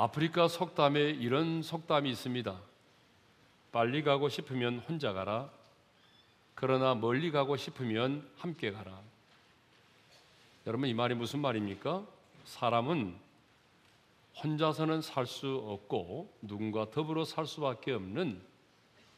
아프리카 0.00 0.46
속담에 0.46 1.00
이런 1.10 1.60
속담이 1.60 2.08
있습니다. 2.10 2.56
빨리 3.72 4.04
가고 4.04 4.28
싶으면 4.28 4.78
혼자 4.78 5.12
가라. 5.12 5.50
그러나 6.54 6.94
멀리 6.94 7.32
가고 7.32 7.56
싶으면 7.56 8.30
함께 8.36 8.70
가라. 8.70 9.02
여러분 10.68 10.88
이 10.88 10.94
말이 10.94 11.16
무슨 11.16 11.40
말입니까? 11.40 12.06
사람은 12.44 13.16
혼자서는 14.40 15.02
살 15.02 15.26
수 15.26 15.56
없고 15.66 16.32
누군가 16.42 16.88
더불어 16.92 17.24
살 17.24 17.44
수밖에 17.44 17.90
없는 17.90 18.40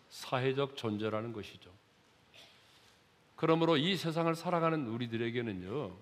사회적 0.09 0.79
존재라는 0.79 1.35
것이죠. 1.35 1.71
그러므로 3.37 3.77
이 3.77 3.99
세상을 3.99 4.35
살아가는 4.35 4.87
우리들에게는요, 4.87 5.95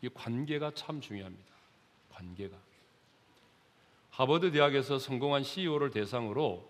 이 0.00 0.08
관계가 0.08 0.72
참 0.72 1.02
중요합니다. 1.02 1.54
관계가. 2.14 2.56
하버드 4.16 4.50
대학에서 4.50 4.98
성공한 4.98 5.42
CEO를 5.42 5.90
대상으로 5.90 6.66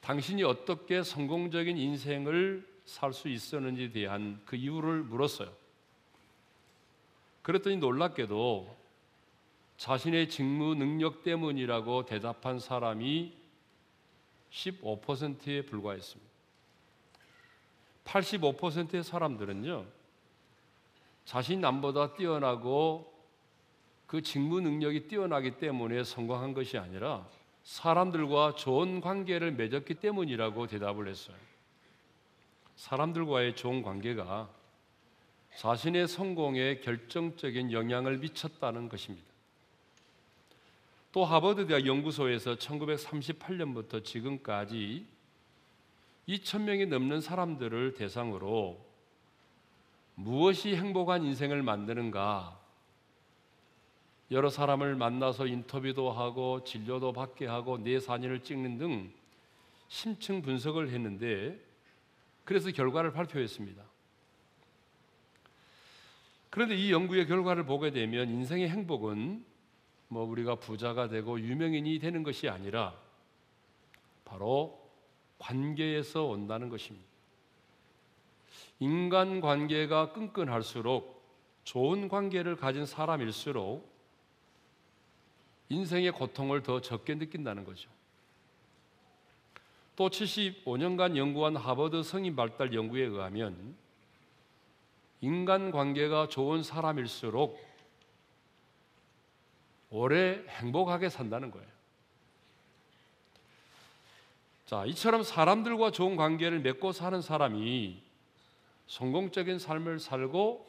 당신이 0.00 0.44
어떻게 0.44 1.02
성공적인 1.02 1.76
인생을 1.76 2.64
살 2.84 3.12
수 3.12 3.28
있었는지에 3.28 3.90
대한 3.90 4.40
그 4.46 4.54
이유를 4.54 5.02
물었어요. 5.02 5.52
그랬더니 7.42 7.78
놀랍게도 7.78 8.76
자신의 9.76 10.28
직무 10.28 10.76
능력 10.76 11.24
때문이라고 11.24 12.06
대답한 12.06 12.60
사람이 12.60 13.34
15%에 14.52 15.62
불과했습니다. 15.62 16.30
85%의 18.04 19.02
사람들은요, 19.02 19.84
자신 21.24 21.60
남보다 21.60 22.14
뛰어나고 22.14 23.15
그 24.06 24.22
직무 24.22 24.60
능력이 24.60 25.08
뛰어나기 25.08 25.58
때문에 25.58 26.04
성공한 26.04 26.54
것이 26.54 26.78
아니라 26.78 27.26
사람들과 27.64 28.54
좋은 28.54 29.00
관계를 29.00 29.52
맺었기 29.52 29.94
때문이라고 29.94 30.68
대답을 30.68 31.08
했어요. 31.08 31.36
사람들과의 32.76 33.56
좋은 33.56 33.82
관계가 33.82 34.48
자신의 35.56 36.06
성공에 36.06 36.80
결정적인 36.80 37.72
영향을 37.72 38.18
미쳤다는 38.18 38.88
것입니다. 38.88 39.26
또 41.10 41.24
하버드 41.24 41.66
대학 41.66 41.86
연구소에서 41.86 42.56
1938년부터 42.56 44.04
지금까지 44.04 45.06
2천명이 46.28 46.88
넘는 46.88 47.20
사람들을 47.20 47.94
대상으로 47.94 48.84
무엇이 50.14 50.76
행복한 50.76 51.24
인생을 51.24 51.62
만드는가 51.62 52.55
여러 54.30 54.50
사람을 54.50 54.96
만나서 54.96 55.46
인터뷰도 55.46 56.10
하고 56.10 56.64
진료도 56.64 57.12
받게 57.12 57.46
하고 57.46 57.78
내 57.78 58.00
사진을 58.00 58.42
찍는 58.42 58.78
등 58.78 59.12
심층 59.88 60.42
분석을 60.42 60.90
했는데 60.90 61.60
그래서 62.44 62.70
결과를 62.70 63.12
발표했습니다. 63.12 63.82
그런데 66.50 66.74
이 66.74 66.90
연구의 66.90 67.26
결과를 67.26 67.66
보게 67.66 67.90
되면 67.90 68.28
인생의 68.28 68.68
행복은 68.68 69.44
뭐 70.08 70.24
우리가 70.24 70.56
부자가 70.56 71.08
되고 71.08 71.38
유명인이 71.38 71.98
되는 71.98 72.22
것이 72.22 72.48
아니라 72.48 72.96
바로 74.24 74.80
관계에서 75.38 76.24
온다는 76.24 76.68
것입니다. 76.68 77.06
인간 78.80 79.40
관계가 79.40 80.12
끈끈할수록 80.12 81.16
좋은 81.64 82.08
관계를 82.08 82.56
가진 82.56 82.86
사람일수록 82.86 83.95
인생의 85.68 86.12
고통을 86.12 86.62
더 86.62 86.80
적게 86.80 87.14
느낀다는 87.14 87.64
거죠. 87.64 87.90
또 89.96 90.10
75년간 90.10 91.16
연구한 91.16 91.56
하버드 91.56 92.02
성인 92.02 92.36
발달 92.36 92.74
연구에 92.74 93.02
의하면 93.02 93.74
인간 95.20 95.70
관계가 95.70 96.28
좋은 96.28 96.62
사람일수록 96.62 97.58
오래 99.90 100.44
행복하게 100.48 101.08
산다는 101.08 101.50
거예요. 101.50 101.66
자, 104.66 104.84
이처럼 104.84 105.22
사람들과 105.22 105.92
좋은 105.92 106.16
관계를 106.16 106.60
맺고 106.60 106.92
사는 106.92 107.22
사람이 107.22 108.02
성공적인 108.88 109.58
삶을 109.58 110.00
살고 110.00 110.66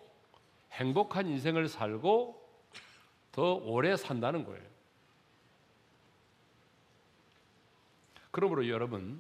행복한 0.72 1.28
인생을 1.28 1.68
살고 1.68 2.48
더 3.32 3.54
오래 3.56 3.96
산다는 3.98 4.46
거예요. 4.46 4.77
그러므로 8.38 8.70
여러분 8.70 9.20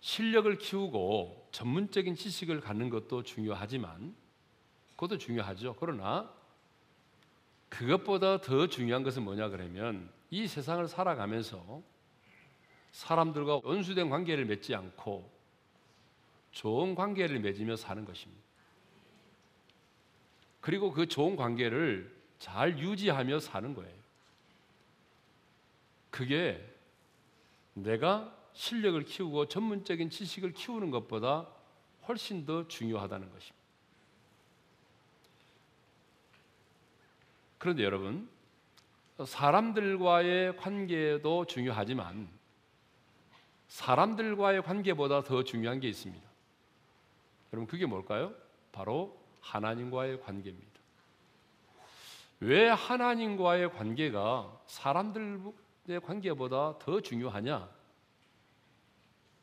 실력을 0.00 0.56
키우고 0.56 1.48
전문적인 1.52 2.14
지식을 2.14 2.62
갖는 2.62 2.88
것도 2.88 3.22
중요하지만 3.22 4.16
그것도 4.92 5.18
중요하죠. 5.18 5.76
그러나 5.78 6.32
그것보다 7.68 8.40
더 8.40 8.66
중요한 8.66 9.02
것은 9.02 9.24
뭐냐 9.24 9.50
그러면 9.50 10.10
이 10.30 10.48
세상을 10.48 10.88
살아가면서 10.88 11.82
사람들과 12.92 13.60
원수된 13.62 14.08
관계를 14.08 14.46
맺지 14.46 14.74
않고 14.74 15.30
좋은 16.52 16.94
관계를 16.94 17.40
맺으며 17.40 17.76
사는 17.76 18.06
것입니다. 18.06 18.42
그리고 20.62 20.92
그 20.92 21.06
좋은 21.06 21.36
관계를 21.36 22.10
잘 22.38 22.78
유지하며 22.78 23.38
사는 23.40 23.74
거예요. 23.74 23.94
그게 26.08 26.69
내가 27.82 28.36
실력을 28.52 29.02
키우고 29.04 29.46
전문적인 29.46 30.10
지식을 30.10 30.52
키우는 30.52 30.90
것보다 30.90 31.48
훨씬 32.08 32.44
더 32.44 32.66
중요하다는 32.66 33.30
것입니다. 33.30 33.60
그런데 37.58 37.84
여러분, 37.84 38.28
사람들과의 39.24 40.56
관계도 40.56 41.44
중요하지만 41.44 42.28
사람들과의 43.68 44.62
관계보다 44.62 45.22
더 45.22 45.44
중요한 45.44 45.78
게 45.78 45.88
있습니다. 45.88 46.26
여러분, 47.52 47.66
그게 47.66 47.86
뭘까요? 47.86 48.34
바로 48.72 49.20
하나님과의 49.40 50.20
관계입니다. 50.22 50.80
왜 52.40 52.68
하나님과의 52.68 53.70
관계가 53.72 54.60
사람들 54.66 55.42
의 55.90 56.00
관계보다 56.00 56.78
더 56.78 57.00
중요하냐? 57.00 57.68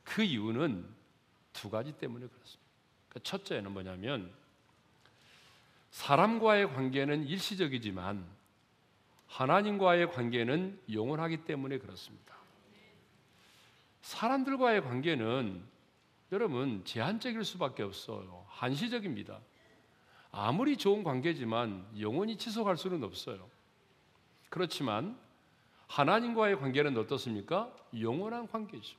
그 0.04 0.24
이유는 0.24 0.88
두 1.52 1.70
가지 1.70 1.92
때문에 1.92 2.28
그렇습니다. 2.28 2.72
그 3.10 3.22
첫째는 3.22 3.72
뭐냐면 3.72 4.32
사람과의 5.92 6.74
관계는 6.74 7.28
일시적이지만 7.28 8.26
하나님과의 9.28 10.12
관계는 10.12 10.80
영원하기 10.92 11.44
때문에 11.44 11.80
그렇습니다. 11.80 12.36
사람들과의 14.02 14.84
관계는 14.84 15.64
여러분 16.32 16.84
제한적일 16.86 17.44
수밖에 17.44 17.84
없어요. 17.84 18.46
한시적입니다. 18.48 19.40
아무리 20.32 20.78
좋은 20.78 21.04
관계지만 21.04 21.86
영원히 22.00 22.38
지속할 22.38 22.78
수는 22.78 23.04
없어요. 23.04 23.50
그렇지만 24.50 25.18
하나님과의 25.88 26.60
관계는 26.60 26.98
어떻습니까? 26.98 27.74
영원한 28.00 28.48
관계죠. 28.48 28.98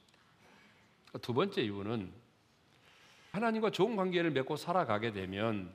두 1.22 1.34
번째 1.34 1.62
이유는 1.62 2.12
하나님과 3.32 3.70
좋은 3.70 3.96
관계를 3.96 4.30
맺고 4.30 4.56
살아가게 4.56 5.12
되면 5.12 5.72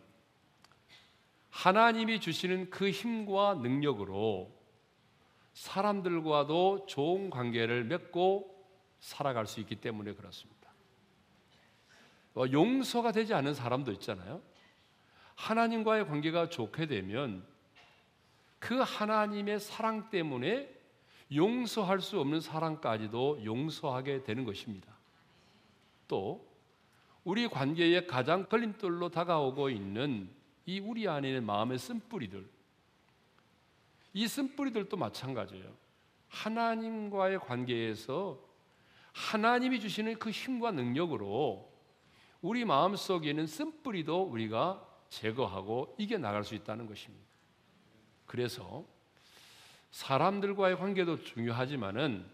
하나님이 1.49 2.19
주시는 2.19 2.69
그 2.71 2.89
힘과 2.89 3.55
능력으로 3.55 4.51
사람들과도 5.53 6.87
좋은 6.87 7.29
관계를 7.29 7.83
맺고 7.83 8.49
살아갈 8.99 9.45
수 9.45 9.59
있기 9.59 9.75
때문에 9.75 10.13
그렇습니다. 10.13 10.71
어, 12.35 12.45
용서가 12.51 13.11
되지 13.11 13.35
않은 13.35 13.53
사람도 13.53 13.91
있잖아요. 13.93 14.41
하나님과의 15.35 16.07
관계가 16.07 16.49
좋게 16.49 16.87
되면 16.87 17.45
그 18.57 18.79
하나님의 18.79 19.59
사랑 19.59 20.09
때문에 20.09 20.73
용서할 21.33 22.01
수 22.01 22.19
없는 22.19 22.41
사랑까지도 22.41 23.43
용서하게 23.43 24.23
되는 24.23 24.43
것입니다. 24.43 24.93
또 26.07 26.47
우리 27.23 27.47
관계에 27.47 28.05
가장 28.05 28.45
걸림돌로 28.45 29.09
다가오고 29.09 29.69
있는 29.69 30.29
이 30.65 30.79
우리 30.79 31.07
안에 31.07 31.29
있는 31.29 31.45
마음의 31.45 31.79
쓴뿌리들 31.79 32.49
이 34.13 34.27
쓴뿌리들도 34.27 34.95
마찬가지예요. 34.95 35.73
하나님과의 36.27 37.39
관계에서 37.39 38.39
하나님이 39.13 39.79
주시는 39.79 40.19
그 40.19 40.31
힘과 40.31 40.71
능력으로 40.71 41.71
우리 42.41 42.65
마음 42.65 42.95
속에 42.95 43.29
있는 43.29 43.47
쓴뿌리도 43.47 44.23
우리가 44.23 44.85
제거하고 45.09 45.95
이겨 45.97 46.17
나갈 46.17 46.43
수 46.43 46.55
있다는 46.55 46.87
것입니다. 46.87 47.25
그래서 48.25 48.85
사람들과의 49.93 50.77
관계도 50.77 51.21
중요하지만은 51.21 52.25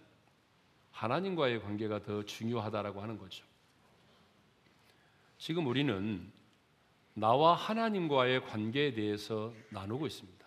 하나님과의 0.91 1.61
관계가 1.61 2.01
더 2.03 2.23
중요하다라고 2.23 3.01
하는 3.01 3.17
거죠. 3.17 3.43
지금 5.37 5.67
우리는 5.67 6.31
나와 7.13 7.55
하나님과의 7.55 8.45
관계에 8.45 8.93
대해서 8.93 9.53
나누고 9.71 10.07
있습니다. 10.07 10.39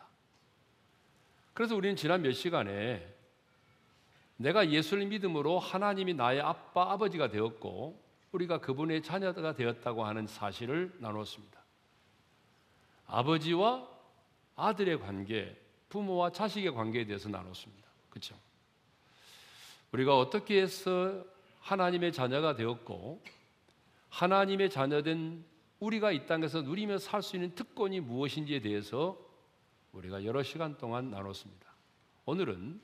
그래서 1.53 1.77
우리는 1.77 1.97
지난 1.97 2.23
몇 2.23 2.33
시간에 2.33 3.07
내가 4.39 4.71
예수를 4.71 5.07
믿음으로 5.07 5.59
하나님이 5.59 6.15
나의 6.15 6.41
아빠, 6.41 6.93
아버지가 6.93 7.29
되었고 7.29 8.03
우리가 8.33 8.59
그분의 8.59 9.03
자녀가 9.03 9.55
되었다고 9.55 10.07
하는 10.07 10.27
사실을 10.27 10.97
나눴습니다. 10.99 11.61
아버지와 13.07 13.87
아들의 14.57 14.99
관계, 15.01 15.59
부모와 15.93 16.33
자식의 16.33 16.73
관계에 16.73 17.05
대해서 17.05 17.29
나눴습니다. 17.29 17.87
그렇죠? 18.09 18.35
우리가 19.93 20.17
어떻게 20.17 20.63
해서 20.63 21.23
하나님의 21.61 22.15
자녀가 22.15 22.57
되었고 22.57 23.23
하나님의 24.09 24.71
자녀된 24.71 25.45
우리가 25.81 26.13
이 26.13 26.27
땅에서 26.27 26.63
누리며 26.63 26.97
살 26.97 27.21
수 27.23 27.37
있는 27.37 27.55
특권이 27.55 28.01
무엇인지에 28.01 28.61
대해서 28.61 29.19
우리가 29.93 30.25
여러 30.25 30.43
시간 30.43 30.79
동안 30.79 31.11
나눴습니다. 31.11 31.67
오늘은 32.25 32.81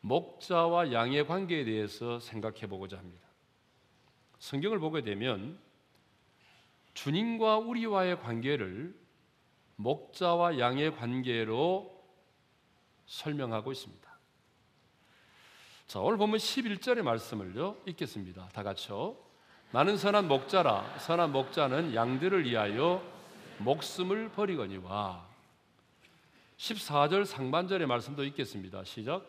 목자와 0.00 0.92
양의 0.92 1.26
관계에 1.26 1.64
대해서 1.64 2.20
생각해 2.20 2.68
보고자 2.68 2.96
합니다. 2.96 3.28
성경을 4.38 4.78
보게 4.78 5.02
되면 5.02 5.58
주님과 6.94 7.58
우리와의 7.58 8.20
관계를 8.20 8.98
목자와 9.76 10.58
양의 10.58 10.96
관계로 10.96 11.97
설명하고 13.08 13.72
있습니다. 13.72 14.08
자, 15.86 16.00
오늘 16.00 16.18
보면 16.18 16.36
11절의 16.36 17.02
말씀을요, 17.02 17.78
읽겠습니다. 17.86 18.48
다 18.52 18.62
같이요. 18.62 19.16
나는 19.70 19.96
선한 19.96 20.28
목자라, 20.28 20.98
선한 20.98 21.32
목자는 21.32 21.94
양들을 21.94 22.44
위하여 22.44 23.02
목숨을 23.58 24.30
버리거니와. 24.30 25.26
14절 26.58 27.24
상반절의 27.24 27.86
말씀도 27.86 28.24
읽겠습니다. 28.24 28.84
시작. 28.84 29.24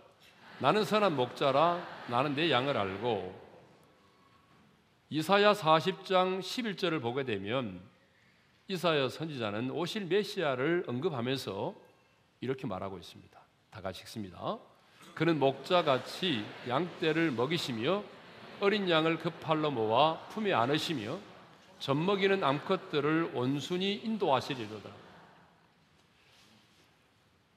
나는 0.59 0.83
선한 0.83 1.15
목자라, 1.15 2.05
나는 2.09 2.35
내 2.35 2.51
양을 2.51 2.77
알고. 2.77 3.49
이사야 5.09 5.53
40장 5.53 6.39
11절을 6.41 7.01
보게 7.01 7.23
되면 7.23 7.81
이사야 8.67 9.09
선지자는 9.09 9.71
오실 9.71 10.05
메시아를 10.05 10.83
언급하면서 10.87 11.75
이렇게 12.41 12.67
말하고 12.67 12.97
있습니다. 12.97 13.38
다 13.71 13.81
같이 13.81 14.01
읽습니다. 14.01 14.57
그는 15.13 15.39
목자같이 15.39 16.45
양떼를 16.67 17.31
먹이시며 17.31 18.03
어린 18.61 18.89
양을 18.89 19.19
그 19.19 19.29
팔로 19.29 19.71
모아 19.71 20.19
품에 20.29 20.53
안으시며 20.53 21.17
젖먹이는 21.79 22.43
암컷들을 22.43 23.31
온순히 23.33 23.95
인도하시리로다. 24.03 24.89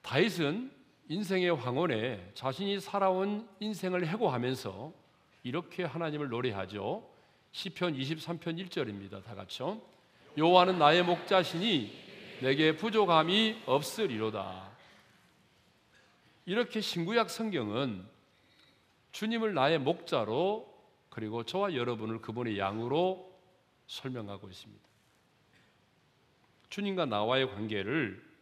다윗은 0.01 0.71
인생의 1.09 1.55
황혼에 1.55 2.31
자신이 2.33 2.79
살아온 2.79 3.47
인생을 3.59 4.07
해고하면서 4.07 4.93
이렇게 5.43 5.83
하나님을 5.83 6.29
노래하죠. 6.29 7.03
시편 7.51 7.97
23편 7.97 8.67
1절입니다. 8.67 9.23
다 9.23 9.35
같이요. 9.35 9.81
여호와는 10.37 10.79
나의 10.79 11.03
목자시니 11.03 12.39
내게 12.41 12.75
부족함이 12.75 13.63
없으리로다. 13.65 14.72
이렇게 16.45 16.81
신구약 16.81 17.29
성경은 17.29 18.05
주님을 19.11 19.53
나의 19.53 19.79
목자로 19.79 20.71
그리고 21.09 21.43
저와 21.43 21.75
여러분을 21.75 22.21
그분의 22.21 22.57
양으로 22.57 23.31
설명하고 23.87 24.49
있습니다. 24.49 24.83
주님과 26.69 27.05
나와의 27.05 27.51
관계를 27.51 28.33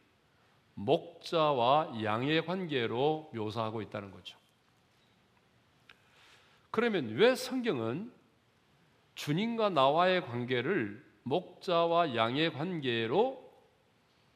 목자와 0.75 2.01
양의 2.03 2.45
관계로 2.45 3.29
묘사하고 3.33 3.81
있다는 3.81 4.11
거죠. 4.11 4.37
그러면 6.71 7.09
왜 7.15 7.35
성경은 7.35 8.11
주님과 9.15 9.69
나와의 9.69 10.21
관계를 10.21 11.05
목자와 11.23 12.15
양의 12.15 12.53
관계로 12.53 13.51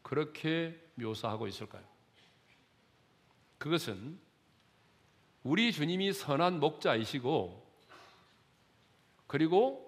그렇게 0.02 0.78
묘사하고 0.96 1.48
있을까요? 1.48 1.95
그것은 3.58 4.20
우리 5.44 5.72
주님이 5.72 6.14
선한 6.14 6.60
목자이시고 6.60 7.66
그리고 9.28 9.82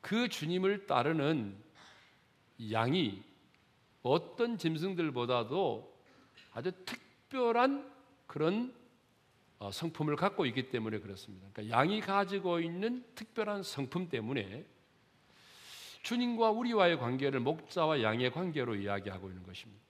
그 0.00 0.28
주님을 0.28 0.86
따르는 0.86 1.56
양이 2.70 3.22
어떤 4.02 4.56
짐승들보다도 4.56 5.96
아주 6.52 6.72
특별한 6.84 7.92
그런 8.26 8.74
어, 9.58 9.70
성품을 9.70 10.16
갖고 10.16 10.44
있기 10.46 10.68
때문에 10.70 10.98
그렇습니다. 10.98 11.48
그러니까 11.52 11.76
양이 11.76 12.00
가지고 12.00 12.60
있는 12.60 13.04
특별한 13.14 13.62
성품 13.62 14.08
때문에 14.10 14.66
주님과 16.02 16.50
우리와의 16.50 16.98
관계를 16.98 17.40
목자와 17.40 18.02
양의 18.02 18.30
관계로 18.30 18.76
이야기하고 18.76 19.28
있는 19.28 19.42
것입니다. 19.42 19.82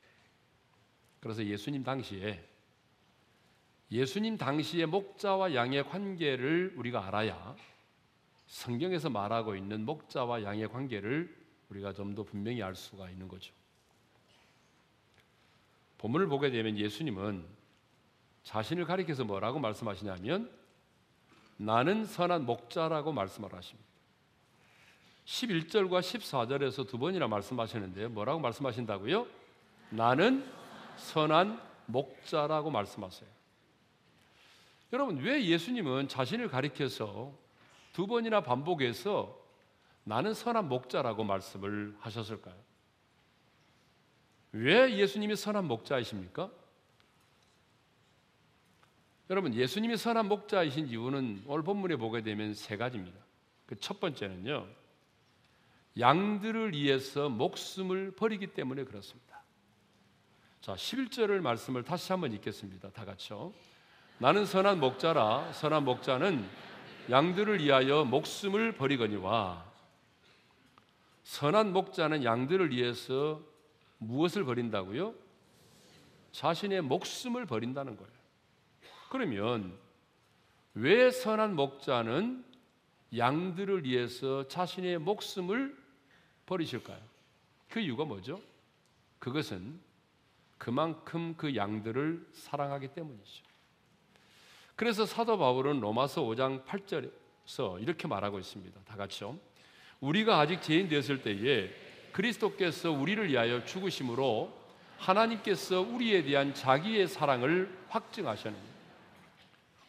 그래서 1.21 1.45
예수님 1.45 1.83
당시에 1.83 2.43
예수님 3.91 4.37
당시의 4.37 4.87
목자와 4.87 5.55
양의 5.55 5.89
관계를 5.89 6.75
우리가 6.77 7.07
알아야 7.07 7.57
성경에서 8.47 9.11
말하고 9.11 9.55
있는 9.57 9.85
목자와 9.85 10.43
양의 10.43 10.69
관계를 10.69 11.35
우리가 11.71 11.93
좀 11.93 12.15
더 12.15 12.23
분명히 12.23 12.63
알 12.63 12.75
수가 12.75 13.11
있는 13.11 13.29
거죠. 13.29 13.53
본문을 15.99 16.29
보게 16.29 16.51
되면 16.51 16.77
예수님은 16.79 17.45
자신을 18.45 18.85
가리켜서 18.85 19.25
뭐라고 19.25 19.59
말씀하시냐면 19.59 20.51
나는 21.57 22.05
선한 22.05 22.47
목자라고 22.47 23.13
말씀을 23.13 23.53
하십니다. 23.53 23.87
11절과 25.25 26.01
14절에서 26.01 26.87
두 26.87 26.99
번이나 26.99 27.27
말씀하시는데요. 27.27 28.11
뭐라고 28.11 28.39
말씀하신다고요? 28.41 29.27
나는 29.91 30.45
선한 30.97 31.61
목자라고 31.87 32.71
말씀하세요. 32.71 33.29
여러분, 34.93 35.19
왜 35.19 35.45
예수님은 35.45 36.09
자신을 36.09 36.49
가리켜서 36.49 37.37
두 37.93 38.07
번이나 38.07 38.41
반복해서 38.41 39.39
나는 40.05 40.35
선한 40.35 40.69
목자라고 40.69 41.25
말씀을 41.25 41.97
하셨을까요? 42.01 42.55
왜 44.53 44.97
예수님이 44.97 45.37
선한 45.37 45.67
목자이십니까? 45.67 46.51
여러분, 49.29 49.55
예수님이 49.55 49.97
선한 49.97 50.29
목자이신 50.29 50.87
이유는 50.89 51.45
오늘 51.47 51.65
본문에 51.65 51.97
보게 51.97 52.23
되면 52.23 52.55
세 52.55 52.77
가지입니다. 52.77 53.19
그 53.67 53.75
첫 53.81 53.99
번째는요, 53.99 54.67
양들을 55.99 56.73
위해서 56.73 57.29
목숨을 57.29 58.13
버리기 58.13 58.49
때문에 58.49 58.85
그렇습니다. 58.85 59.36
자, 60.67 60.75
11절을 60.75 61.39
말씀을 61.43 61.85
다시 61.85 62.11
한번 62.11 62.33
읽겠습니다. 62.33 62.91
다 62.91 63.05
같이요. 63.05 63.53
나는 64.19 64.45
선한 64.45 64.81
목자라 64.81 65.53
선한 65.53 65.85
목자는 65.85 66.45
양들을 67.09 67.63
위하여 67.63 68.05
목숨을 68.05 68.73
버리거니와 68.73 69.65
선한 71.23 71.73
목자는 71.73 72.25
양들을 72.25 72.73
위해서 72.73 73.41
무엇을 73.99 74.45
버린다고요? 74.45 75.15
자신의 76.33 76.83
목숨을 76.83 77.47
버린다는 77.47 77.97
거예요. 77.97 78.13
그러면 79.11 79.79
왜 80.75 81.13
선한 81.13 81.55
목자는 81.55 82.45
양들을 83.17 83.85
위해서 83.85 84.49
자신의 84.49 84.99
목숨을 84.99 85.77
버리실까요? 86.45 86.99
그 87.69 87.79
이유가 87.79 88.05
뭐죠? 88.05 88.41
그것은 89.21 89.87
그만큼 90.59 91.35
그 91.37 91.55
양들을 91.55 92.29
사랑하기 92.33 92.89
때문이죠. 92.89 93.45
그래서 94.75 95.07
사도 95.07 95.39
바울은 95.39 95.81
로마서 95.81 96.23
5장 96.23 96.65
8절에서 96.65 97.83
이렇게 97.83 98.07
말하고 98.09 98.39
있습니다. 98.39 98.81
다 98.85 98.97
같이요. 98.97 99.39
우리가 100.01 100.39
아직 100.39 100.61
죄인 100.61 100.89
되었을 100.89 101.23
때에 101.23 101.71
그리스도께서 102.13 102.93
우리를 102.93 103.29
위하여 103.29 103.65
죽으심으로 103.65 104.53
하나님께서 104.99 105.81
우리에 105.81 106.23
대한 106.23 106.55
자기의 106.55 107.09
사랑을 107.09 107.77
확증하셨습니다. 107.89 108.77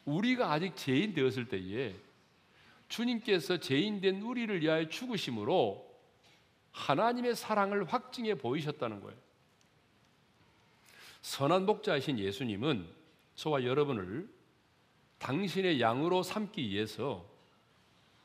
우리가 0.06 0.52
아직 0.52 0.76
죄인 0.76 1.14
되었을 1.14 1.48
때에 1.48 1.96
주님께서 2.88 3.60
죄인 3.60 4.00
된 4.00 4.22
우리를 4.22 4.62
위하여 4.62 4.88
죽으심으로 4.88 5.86
하나님의 6.72 7.36
사랑을 7.36 7.86
확증해 7.86 8.36
보이셨다는 8.36 9.02
거예요. 9.02 9.27
선한 11.22 11.66
목자이신 11.66 12.20
예수님은 12.20 12.88
저와 13.36 13.64
여러분을 13.64 14.30
당신의 15.20 15.82
양으로 15.82 16.24
삼기 16.24 16.70
위해서 16.70 17.26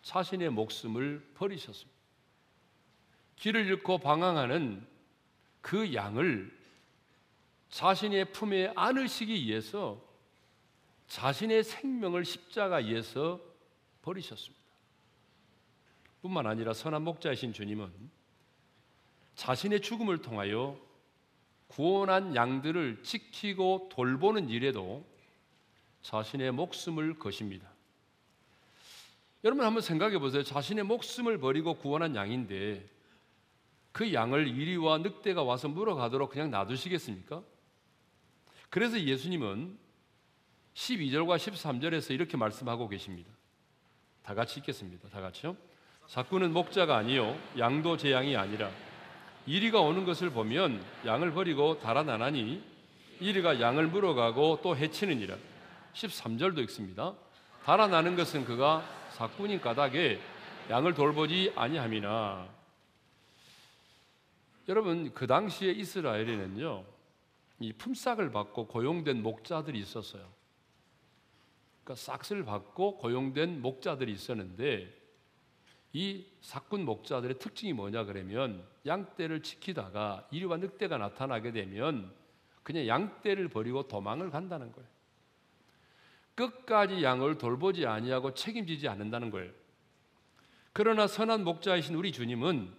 자신의 0.03 0.51
목숨을 0.51 1.25
버리셨습니다. 1.35 1.93
길을 3.37 3.67
잃고 3.67 3.99
방황하는 3.99 4.87
그 5.61 5.95
양을 5.95 6.57
자신의 7.71 8.33
품에 8.33 8.73
안으시기 8.77 9.47
위해서 9.47 10.01
자신의 11.09 11.65
생명을 11.65 12.25
십자가 12.25 12.77
위에서 12.77 13.41
버리셨습니다. 14.03 14.63
뿐만 16.21 16.47
아니라 16.47 16.73
선한 16.73 17.03
목자이신 17.03 17.53
주님은 17.53 17.91
자신의 19.35 19.81
죽음을 19.81 20.19
통하여 20.23 20.79
구원한 21.73 22.35
양들을 22.37 23.03
지키고 23.03 23.89
돌보는 23.91 24.51
일에도 24.51 25.05
자신의 26.03 26.53
목숨을 26.53 27.19
거십니다. 27.19 27.67
여러분 29.45 29.65
한번 29.65 29.81
생각해 29.81 30.19
보세요. 30.19 30.43
자신의 30.43 30.85
목숨을 30.85 31.39
버리고 31.39 31.75
구원한 31.75 32.15
양인데 32.15 32.87
그 33.91 34.13
양을 34.13 34.49
이리와 34.49 34.99
늑대가 34.99 35.43
와서 35.43 35.69
물어가도록 35.69 36.31
그냥 36.31 36.51
놔두시겠습니까? 36.51 37.43
그래서 38.69 39.01
예수님은 39.01 39.79
12절과 40.75 41.37
13절에서 41.37 42.13
이렇게 42.13 42.37
말씀하고 42.37 42.89
계십니다. 42.89 43.31
다 44.23 44.35
같이 44.35 44.61
읽겠습니다. 44.61 45.09
다 45.09 45.21
같이요. 45.21 45.57
사꾼은 46.07 46.53
목자가 46.53 46.97
아니요 46.97 47.39
양도 47.59 47.97
제 47.97 48.13
양이 48.13 48.37
아니라 48.37 48.71
이리가 49.47 49.81
오는 49.81 50.05
것을 50.05 50.31
보면 50.31 50.85
양을 51.05 51.33
버리고 51.33 51.79
달아나나니 51.81 52.63
이리가 53.21 53.61
양을 53.61 53.89
물어가고 53.89 54.61
또 54.63 54.77
해치느니라. 54.77 55.37
13절도 55.95 56.59
읽습니다. 56.61 57.15
달아나는 57.65 58.17
것은 58.17 58.45
그가 58.45 58.85
사꾼인 59.11 59.61
까닭에 59.61 60.21
양을 60.71 60.95
돌보지 60.95 61.53
아니함이나. 61.57 62.49
여러분 64.69 65.13
그 65.13 65.27
당시에 65.27 65.73
이스라엘에는요 65.73 66.85
이 67.61 67.73
품삯을 67.73 68.31
받고 68.31 68.69
고용된 68.69 69.23
목자들이 69.23 69.79
있었어요. 69.79 70.25
그러니까 71.83 71.95
싹을 71.95 72.45
받고 72.45 72.99
고용된 72.99 73.61
목자들이 73.61 74.13
있었는데 74.13 75.02
이 75.93 76.25
사꾼 76.41 76.85
목자들의 76.85 77.39
특징이 77.39 77.73
뭐냐 77.73 78.05
그러면 78.05 78.65
양떼를 78.87 79.43
지키다가 79.43 80.27
이리와 80.31 80.57
늑대가 80.57 80.97
나타나게 80.99 81.53
되면 81.53 82.11
그냥 82.63 82.87
양떼를 82.87 83.49
버리고 83.49 83.87
도망을 83.89 84.31
간다는 84.31 84.73
거예요. 84.73 84.89
끝까지 86.35 87.03
양을 87.03 87.37
돌보지 87.37 87.87
아니하고 87.87 88.35
책임지지 88.35 88.89
않는다는 88.89 89.31
거예요. 89.31 89.53
그러나 90.73 91.07
선한 91.07 91.45
목자이신 91.45 91.95
우리 91.95 92.13
주님은 92.13 92.73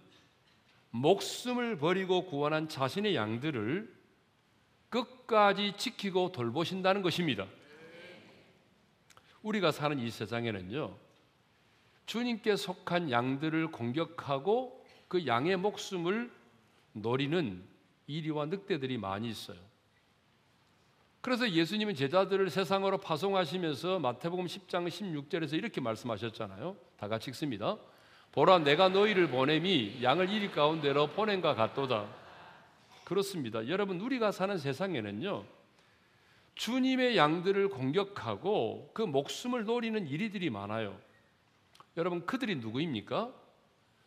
목숨을 0.90 1.78
버리고 1.78 2.24
구원한 2.26 2.68
자신의 2.68 3.14
양들을 3.14 3.94
끝까지 4.90 5.76
지키고 5.76 6.32
돌보신다는 6.32 7.02
것입니다. 7.02 7.46
우리가 9.42 9.70
사는 9.72 9.98
이 9.98 10.10
세상에는요, 10.10 10.96
주님께 12.06 12.56
속한 12.56 13.10
양들을 13.10 13.68
공격하고 13.68 14.84
그 15.08 15.26
양의 15.26 15.56
목숨을 15.56 16.30
노리는 16.92 17.62
이리와 18.06 18.46
늑대들이 18.46 18.98
많이 18.98 19.28
있어요. 19.28 19.58
그래서 21.20 21.50
예수님은 21.50 21.94
제자들을 21.94 22.50
세상으로 22.50 22.98
파송하시면서 22.98 23.98
마태복음 23.98 24.44
10장 24.44 24.86
16절에서 24.88 25.54
이렇게 25.54 25.80
말씀하셨잖아요. 25.80 26.76
다 26.98 27.08
같이 27.08 27.30
읽습니다. 27.30 27.78
보라 28.32 28.58
내가 28.58 28.90
너희를 28.90 29.28
보냄이 29.28 30.00
양을 30.02 30.28
이리 30.28 30.50
가운데로 30.50 31.08
보낸과 31.08 31.54
같도다. 31.54 32.06
그렇습니다. 33.04 33.66
여러분 33.68 34.00
우리가 34.00 34.32
사는 34.32 34.58
세상에는요. 34.58 35.44
주님의 36.56 37.16
양들을 37.16 37.68
공격하고 37.68 38.90
그 38.92 39.02
목숨을 39.02 39.64
노리는 39.64 40.06
이리들이 40.06 40.50
많아요. 40.50 40.98
여러분 41.96 42.26
그들이 42.26 42.56
누구입니까? 42.56 43.32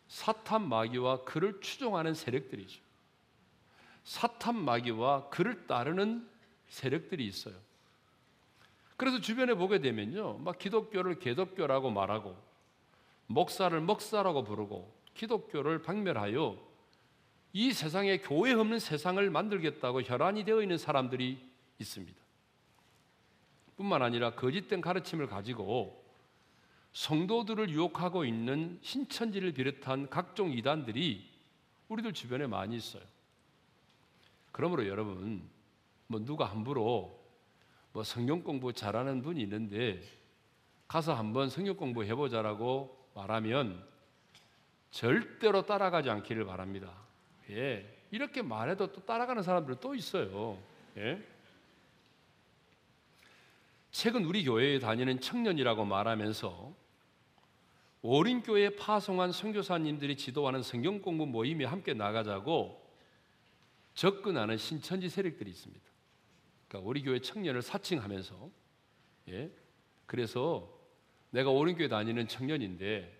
사탄 0.08 0.68
마귀와 0.68 1.24
그를 1.24 1.60
추종하는 1.60 2.14
세력들이죠. 2.14 2.80
사탄 4.04 4.56
마귀와 4.56 5.28
그를 5.28 5.66
따르는 5.66 6.28
세력들이 6.68 7.26
있어요. 7.26 7.54
그래서 8.96 9.20
주변에 9.20 9.54
보게 9.54 9.80
되면요, 9.80 10.38
막 10.38 10.58
기독교를 10.58 11.18
개독교라고 11.18 11.90
말하고, 11.90 12.36
목사를 13.26 13.78
먹사라고 13.80 14.44
부르고, 14.44 14.92
기독교를 15.14 15.82
박멸하여 15.82 16.58
이 17.52 17.72
세상에 17.72 18.18
교회 18.18 18.52
없는 18.52 18.78
세상을 18.78 19.30
만들겠다고 19.30 20.02
혈안이 20.02 20.44
되어 20.44 20.62
있는 20.62 20.78
사람들이 20.78 21.38
있습니다. 21.78 22.18
뿐만 23.76 24.02
아니라 24.02 24.34
거짓된 24.34 24.80
가르침을 24.80 25.28
가지고 25.28 26.04
성도들을 26.98 27.70
유혹하고 27.70 28.24
있는 28.24 28.76
신천지를 28.82 29.52
비롯한 29.52 30.10
각종 30.10 30.50
이단들이 30.50 31.24
우리들 31.86 32.12
주변에 32.12 32.48
많이 32.48 32.76
있어요. 32.76 33.04
그러므로 34.50 34.84
여러분, 34.88 35.48
뭐 36.08 36.18
누가 36.24 36.46
함부로 36.46 37.16
뭐 37.92 38.02
성경 38.02 38.42
공부 38.42 38.72
잘하는 38.72 39.22
분이 39.22 39.40
있는데 39.42 40.02
가서 40.88 41.14
한번 41.14 41.50
성경 41.50 41.76
공부 41.76 42.02
해보자라고 42.02 43.10
말하면 43.14 43.80
절대로 44.90 45.66
따라가지 45.66 46.10
않기를 46.10 46.46
바랍니다. 46.46 46.92
예. 47.50 47.86
이렇게 48.10 48.42
말해도 48.42 48.90
또 48.92 49.04
따라가는 49.04 49.44
사람들 49.44 49.76
또 49.78 49.94
있어요. 49.94 50.58
예. 50.96 51.22
최근 53.92 54.24
우리 54.24 54.44
교회에 54.44 54.80
다니는 54.80 55.20
청년이라고 55.20 55.84
말하면서 55.84 56.87
어린교회 58.02 58.76
파송한 58.76 59.32
선교사님들이 59.32 60.16
지도하는 60.16 60.62
성경 60.62 61.00
공부 61.00 61.26
모임에 61.26 61.64
함께 61.64 61.94
나가자고 61.94 62.86
접근하는 63.94 64.56
신천지 64.56 65.08
세력들이 65.08 65.50
있습니다. 65.50 65.84
그러니까 66.68 66.88
우리 66.88 67.02
교회 67.02 67.18
청년을 67.18 67.62
사칭하면서 67.62 68.50
예? 69.30 69.50
그래서 70.06 70.72
내가 71.30 71.50
어린교회 71.50 71.88
다니는 71.88 72.28
청년인데 72.28 73.16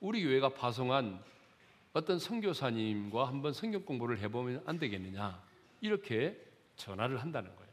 우리 0.00 0.22
교회가 0.24 0.50
파송한 0.50 1.22
어떤 1.92 2.18
선교사님과 2.18 3.28
한번 3.28 3.52
성경 3.52 3.84
공부를 3.84 4.18
해보면 4.18 4.62
안 4.66 4.78
되겠느냐 4.78 5.42
이렇게 5.80 6.36
전화를 6.76 7.22
한다는 7.22 7.54
거예요. 7.54 7.68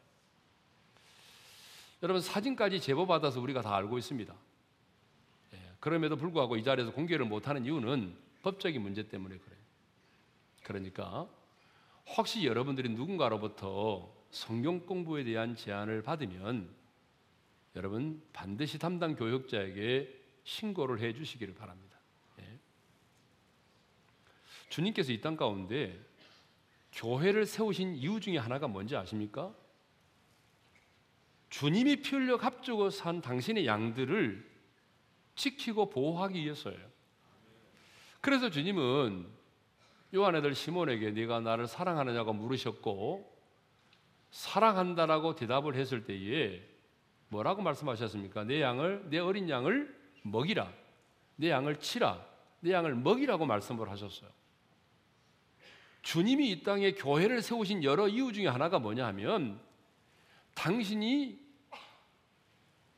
여러분 2.03 2.21
사진까지 2.21 2.79
제보 2.81 3.07
받아서 3.07 3.41
우리가 3.41 3.61
다 3.61 3.75
알고 3.75 3.97
있습니다. 3.97 4.33
예, 5.75 5.79
그럼에도 5.79 6.15
불구하고 6.15 6.55
이 6.57 6.63
자리에서 6.63 6.91
공개를 6.91 7.25
못하는 7.25 7.65
이유는 7.65 8.15
법적인 8.41 8.81
문제 8.81 9.07
때문에 9.07 9.37
그래요. 9.37 9.59
그러니까 10.63 11.27
혹시 12.17 12.45
여러분들이 12.45 12.89
누군가로부터 12.89 14.13
성경 14.31 14.85
공부에 14.85 15.23
대한 15.23 15.55
제안을 15.55 16.01
받으면 16.03 16.69
여러분 17.75 18.21
반드시 18.33 18.79
담당 18.79 19.15
교육자에게 19.15 20.23
신고를 20.43 20.99
해 20.99 21.13
주시기를 21.13 21.55
바랍니다. 21.55 21.97
예. 22.39 22.59
주님께서 24.69 25.11
이 25.11 25.21
땅 25.21 25.35
가운데 25.35 25.99
교회를 26.93 27.45
세우신 27.45 27.95
이유 27.95 28.19
중에 28.19 28.37
하나가 28.37 28.67
뭔지 28.67 28.95
아십니까? 28.95 29.53
주님이 31.49 31.97
피 31.97 32.15
흘려 32.15 32.37
값주고 32.37 32.89
산 32.89 33.21
당신의 33.21 33.65
양들을 33.65 34.54
지키고 35.35 35.89
보호하기 35.89 36.41
위해서예요. 36.41 36.79
그래서 38.21 38.49
주님은 38.49 39.27
요한 40.15 40.35
애들 40.35 40.55
시몬에게 40.55 41.11
네가 41.11 41.41
나를 41.41 41.67
사랑하느냐고 41.67 42.33
물으셨고 42.33 43.35
사랑한다라고 44.31 45.35
대답을 45.35 45.75
했을 45.75 46.05
때에 46.05 46.61
뭐라고 47.29 47.61
말씀하셨습니까? 47.61 48.43
내 48.43 48.61
양을 48.61 49.09
내 49.09 49.19
어린 49.19 49.49
양을 49.49 49.95
먹이라. 50.23 50.71
내 51.35 51.49
양을 51.49 51.79
치라. 51.79 52.25
내 52.61 52.71
양을 52.71 52.95
먹이라고 52.95 53.45
말씀을 53.45 53.89
하셨어요. 53.89 54.29
주님이 56.01 56.51
이 56.51 56.63
땅에 56.63 56.93
교회를 56.93 57.41
세우신 57.41 57.83
여러 57.83 58.07
이유 58.07 58.31
중에 58.31 58.47
하나가 58.47 58.79
뭐냐 58.79 59.05
하면 59.07 59.59
당신이 60.53 61.44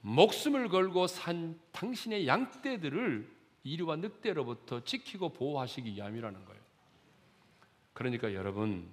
목숨을 0.07 0.69
걸고 0.69 1.07
산 1.07 1.59
당신의 1.73 2.27
양떼들을 2.27 3.29
이리와 3.63 3.97
늑대로부터 3.97 4.81
지키고 4.85 5.33
보호하시기 5.33 5.95
위함이라는 5.95 6.45
거예요. 6.45 6.61
그러니까 7.91 8.33
여러분 8.33 8.89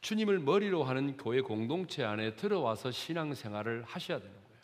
주님을 0.00 0.38
머리로 0.38 0.84
하는 0.84 1.16
교회 1.16 1.40
공동체 1.40 2.04
안에 2.04 2.36
들어와서 2.36 2.92
신앙생활을 2.92 3.82
하셔야 3.82 4.20
되는 4.20 4.32
거예요. 4.32 4.60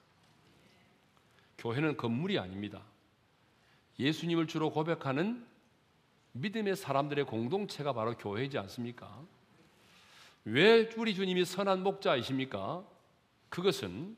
교회는 1.59 1.97
건물이 1.97 2.39
아닙니다. 2.39 2.85
예수님을 3.99 4.47
주로 4.47 4.71
고백하는 4.71 5.45
믿음의 6.33 6.77
사람들의 6.77 7.25
공동체가 7.25 7.93
바로 7.93 8.17
교회이지 8.17 8.59
않습니까? 8.59 9.27
왜 10.45 10.89
우리 10.97 11.17
주님이 11.17 11.45
선한 11.45 11.83
목자이십니까? 11.83 12.85
그것은 13.49 14.17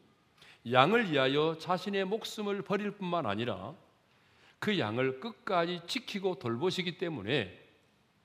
양을 0.70 1.10
위하여 1.10 1.56
자신의 1.58 2.04
목숨을 2.04 2.62
버릴 2.62 2.90
뿐만 2.90 3.26
아니라 3.26 3.74
그 4.58 4.78
양을 4.78 5.20
끝까지 5.20 5.82
지키고 5.86 6.38
돌보시기 6.38 6.98
때문에 6.98 7.58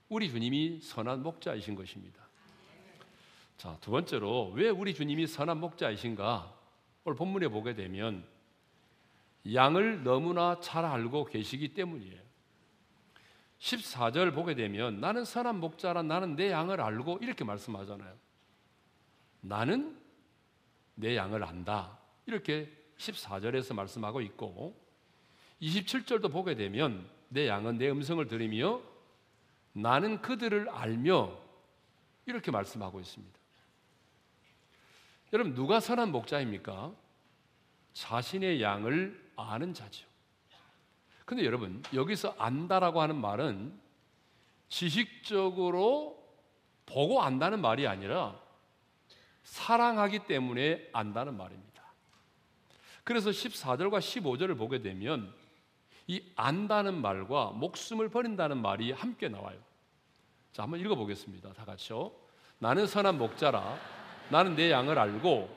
우리 0.10 0.30
주님이 0.30 0.82
선한 0.82 1.24
목자이신 1.24 1.76
것입니다. 1.76 2.26
자, 3.58 3.78
두 3.80 3.92
번째로 3.92 4.52
왜 4.56 4.70
우리 4.70 4.94
주님이 4.94 5.28
선한 5.28 5.60
목자이신가? 5.60 6.54
오늘 7.06 7.16
본문에 7.16 7.48
보게 7.48 7.74
되면 7.74 8.26
양을 9.52 10.04
너무나 10.04 10.60
잘 10.60 10.84
알고 10.84 11.26
계시기 11.26 11.74
때문이에요. 11.74 12.26
14절 13.60 14.34
보게 14.34 14.56
되면 14.56 15.00
나는 15.00 15.24
선한 15.24 15.60
목자라 15.60 16.04
나는 16.04 16.36
내 16.36 16.52
양을 16.52 16.82
알고 16.82 17.20
이렇게 17.22 17.44
말씀하잖아요. 17.46 18.14
나는 19.42 19.98
내 20.96 21.16
양을 21.16 21.44
안다. 21.44 21.98
이렇게 22.26 22.72
14절에서 22.98 23.74
말씀하고 23.74 24.22
있고 24.22 24.76
27절도 25.62 26.32
보게 26.32 26.56
되면 26.56 27.10
내 27.30 27.48
양은 27.48 27.78
내 27.78 27.90
음성을 27.90 28.26
들으며 28.28 28.82
나는 29.74 30.22
그들을 30.22 30.70
알며 30.70 31.38
이렇게 32.26 32.52
말씀하고 32.52 33.00
있습니다. 33.00 33.40
여러분 35.34 35.54
누가 35.54 35.80
선한 35.80 36.12
목자입니까? 36.12 36.94
자신의 37.94 38.62
양을 38.62 39.32
아는 39.36 39.74
자죠. 39.74 40.08
근데 41.26 41.44
여러분 41.44 41.84
여기서 41.94 42.36
안다라고 42.38 43.02
하는 43.02 43.16
말은 43.16 43.78
지식적으로 44.70 46.24
보고 46.86 47.22
안다는 47.22 47.62
말이 47.62 47.88
아니라 47.88 48.40
사랑하기 49.44 50.28
때문에 50.28 50.90
안다는 50.94 51.36
말입니다. 51.36 51.75
그래서 53.06 53.30
14절과 53.30 54.00
15절을 54.00 54.58
보게 54.58 54.82
되면 54.82 55.32
이 56.08 56.22
안다는 56.36 57.02
말과 57.02 57.52
목숨을 57.52 58.10
버린다는 58.10 58.58
말이 58.58 58.92
함께 58.92 59.30
나와요. 59.30 59.58
자, 60.52 60.64
한번 60.64 60.80
읽어 60.80 60.96
보겠습니다. 60.96 61.54
다 61.54 61.66
같이요. 61.66 62.12
나는 62.60 62.88
선한 62.88 63.18
목자라 63.18 63.78
나는 64.30 64.56
내 64.56 64.72
양을 64.72 64.98
알고 64.98 65.50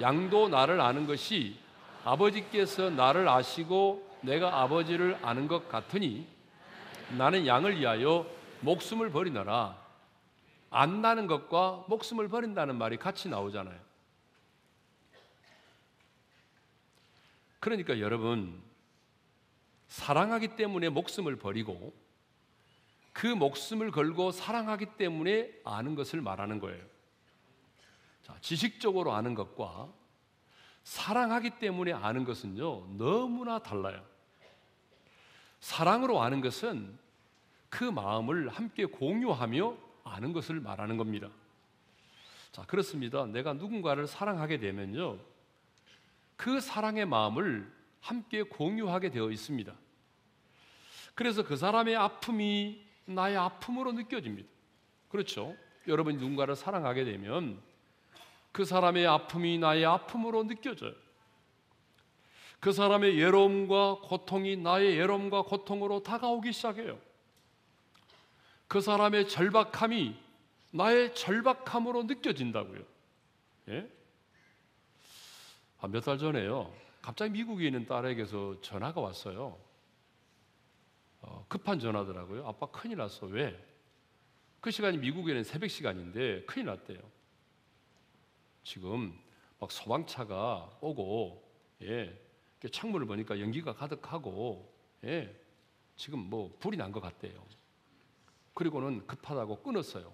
양도 0.00 0.48
나를 0.48 0.80
아는 0.80 1.06
것이 1.06 1.56
아버지께서 2.04 2.90
나를 2.90 3.28
아시고 3.28 4.08
내가 4.22 4.60
아버지를 4.62 5.18
아는 5.22 5.46
것 5.46 5.68
같으니 5.68 6.26
나는 7.16 7.46
양을 7.46 7.78
위하여 7.78 8.26
목숨을 8.60 9.10
버리너라. 9.10 9.76
안다는 10.70 11.28
것과 11.28 11.84
목숨을 11.88 12.28
버린다는 12.28 12.76
말이 12.76 12.96
같이 12.96 13.28
나오잖아요. 13.28 13.87
그러니까 17.60 18.00
여러분 18.00 18.62
사랑하기 19.88 20.56
때문에 20.56 20.88
목숨을 20.90 21.36
버리고 21.36 21.94
그 23.12 23.26
목숨을 23.26 23.90
걸고 23.90 24.30
사랑하기 24.30 24.96
때문에 24.96 25.50
아는 25.64 25.94
것을 25.94 26.20
말하는 26.20 26.60
거예요. 26.60 26.84
자, 28.22 28.36
지식적으로 28.40 29.12
아는 29.12 29.34
것과 29.34 29.92
사랑하기 30.84 31.58
때문에 31.58 31.92
아는 31.92 32.24
것은요, 32.24 32.96
너무나 32.96 33.58
달라요. 33.58 34.04
사랑으로 35.60 36.22
아는 36.22 36.40
것은 36.40 36.96
그 37.68 37.84
마음을 37.84 38.48
함께 38.48 38.84
공유하며 38.84 39.76
아는 40.04 40.32
것을 40.32 40.60
말하는 40.60 40.96
겁니다. 40.96 41.28
자, 42.52 42.62
그렇습니다. 42.62 43.26
내가 43.26 43.52
누군가를 43.52 44.06
사랑하게 44.06 44.58
되면요, 44.58 45.18
그 46.38 46.60
사랑의 46.60 47.04
마음을 47.04 47.70
함께 48.00 48.44
공유하게 48.44 49.10
되어 49.10 49.30
있습니다. 49.30 49.74
그래서 51.16 51.42
그 51.42 51.56
사람의 51.56 51.96
아픔이 51.96 52.80
나의 53.06 53.36
아픔으로 53.36 53.92
느껴집니다. 53.92 54.48
그렇죠? 55.08 55.56
여러분이 55.88 56.16
누군가를 56.18 56.54
사랑하게 56.54 57.04
되면 57.04 57.60
그 58.52 58.64
사람의 58.64 59.04
아픔이 59.06 59.58
나의 59.58 59.84
아픔으로 59.84 60.46
느껴져요. 60.46 60.94
그 62.60 62.70
사람의 62.72 63.16
외로움과 63.16 63.96
고통이 64.02 64.56
나의 64.58 64.96
외로움과 64.96 65.42
고통으로 65.42 66.04
다가오기 66.04 66.52
시작해요. 66.52 67.00
그 68.68 68.80
사람의 68.80 69.28
절박함이 69.28 70.14
나의 70.70 71.14
절박함으로 71.16 72.04
느껴진다고요. 72.04 72.82
예? 73.70 73.98
아, 75.80 75.86
몇달 75.86 76.18
전에요. 76.18 76.72
갑자기 77.00 77.32
미국에 77.32 77.66
있는 77.66 77.86
딸에게서 77.86 78.60
전화가 78.60 79.00
왔어요. 79.00 79.56
어, 81.20 81.44
급한 81.48 81.78
전화더라고요. 81.78 82.46
아빠 82.46 82.66
큰일 82.66 82.98
났어. 82.98 83.26
왜? 83.26 83.56
그 84.60 84.70
시간이 84.70 84.98
미국에는 84.98 85.44
새벽 85.44 85.68
시간인데 85.70 86.44
큰일 86.46 86.66
났대요. 86.66 86.98
지금 88.64 89.16
막 89.60 89.70
소방차가 89.70 90.68
오고 90.80 91.48
예, 91.82 92.20
창문을 92.70 93.06
보니까 93.06 93.40
연기가 93.40 93.72
가득하고 93.72 94.72
예, 95.04 95.34
지금 95.96 96.18
뭐 96.18 96.54
불이 96.58 96.76
난 96.76 96.90
것 96.92 97.00
같대요. 97.00 97.40
그리고는 98.54 99.06
급하다고 99.06 99.62
끊었어요. 99.62 100.12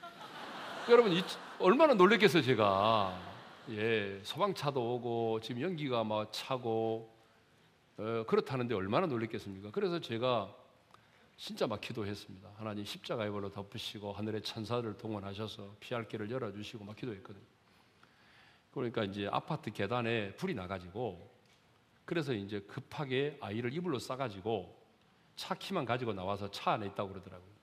여러분 0.88 1.12
이, 1.12 1.22
얼마나 1.58 1.94
놀랬겠어요 1.94 2.42
제가. 2.42 3.33
예, 3.70 4.20
소방차도 4.22 4.94
오고 4.94 5.40
지금 5.40 5.62
연기가 5.62 6.04
막 6.04 6.30
차고 6.32 7.10
어, 7.96 8.24
그렇다는데 8.26 8.74
얼마나 8.74 9.06
놀랬겠습니까? 9.06 9.70
그래서 9.70 10.00
제가 10.00 10.54
진짜 11.38 11.66
막 11.66 11.80
기도했습니다. 11.80 12.50
하나님 12.56 12.84
십자가의 12.84 13.30
벌로 13.30 13.50
덮으시고 13.50 14.12
하늘의 14.12 14.42
천사를 14.42 14.94
동원하셔서 14.98 15.76
피할 15.80 16.06
길을 16.06 16.30
열어주시고 16.30 16.84
막 16.84 16.94
기도했거든요. 16.94 17.44
그러니까 18.72 19.04
이제 19.04 19.28
아파트 19.32 19.72
계단에 19.72 20.34
불이 20.34 20.54
나가지고 20.54 21.30
그래서 22.04 22.34
이제 22.34 22.60
급하게 22.60 23.38
아이를 23.40 23.72
이불로 23.72 23.98
싸가지고 23.98 24.76
차 25.36 25.54
키만 25.54 25.86
가지고 25.86 26.12
나와서 26.12 26.50
차 26.50 26.72
안에 26.72 26.86
있다고 26.88 27.08
그러더라고요. 27.08 27.54